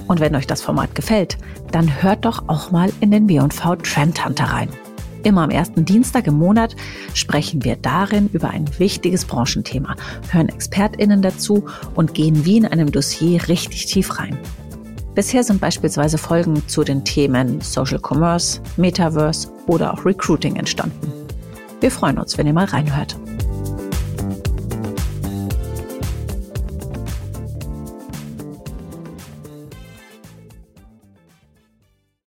Und 0.07 0.19
wenn 0.19 0.35
euch 0.35 0.47
das 0.47 0.61
Format 0.61 0.93
gefällt, 0.93 1.37
dann 1.71 2.01
hört 2.01 2.25
doch 2.25 2.47
auch 2.47 2.71
mal 2.71 2.93
in 3.01 3.11
den 3.11 3.27
W&V 3.27 3.75
Trend 3.77 4.23
Hunter 4.23 4.45
rein. 4.45 4.69
Immer 5.27 5.41
am 5.41 5.49
ersten 5.49 5.83
Dienstag 5.83 6.25
im 6.27 6.35
Monat 6.35 6.73
sprechen 7.13 7.65
wir 7.65 7.75
darin 7.75 8.29
über 8.31 8.49
ein 8.49 8.65
wichtiges 8.79 9.25
Branchenthema, 9.25 9.97
hören 10.31 10.47
ExpertInnen 10.47 11.21
dazu 11.21 11.65
und 11.95 12.13
gehen 12.13 12.45
wie 12.45 12.55
in 12.55 12.65
einem 12.65 12.93
Dossier 12.93 13.45
richtig 13.49 13.87
tief 13.87 14.19
rein. 14.19 14.37
Bisher 15.15 15.43
sind 15.43 15.59
beispielsweise 15.59 16.17
Folgen 16.17 16.65
zu 16.69 16.85
den 16.85 17.03
Themen 17.03 17.59
Social 17.59 17.99
Commerce, 18.01 18.61
Metaverse 18.77 19.49
oder 19.67 19.93
auch 19.93 20.05
Recruiting 20.05 20.55
entstanden. 20.55 21.11
Wir 21.81 21.91
freuen 21.91 22.19
uns, 22.19 22.37
wenn 22.37 22.47
ihr 22.47 22.53
mal 22.53 22.63
reinhört. 22.63 23.17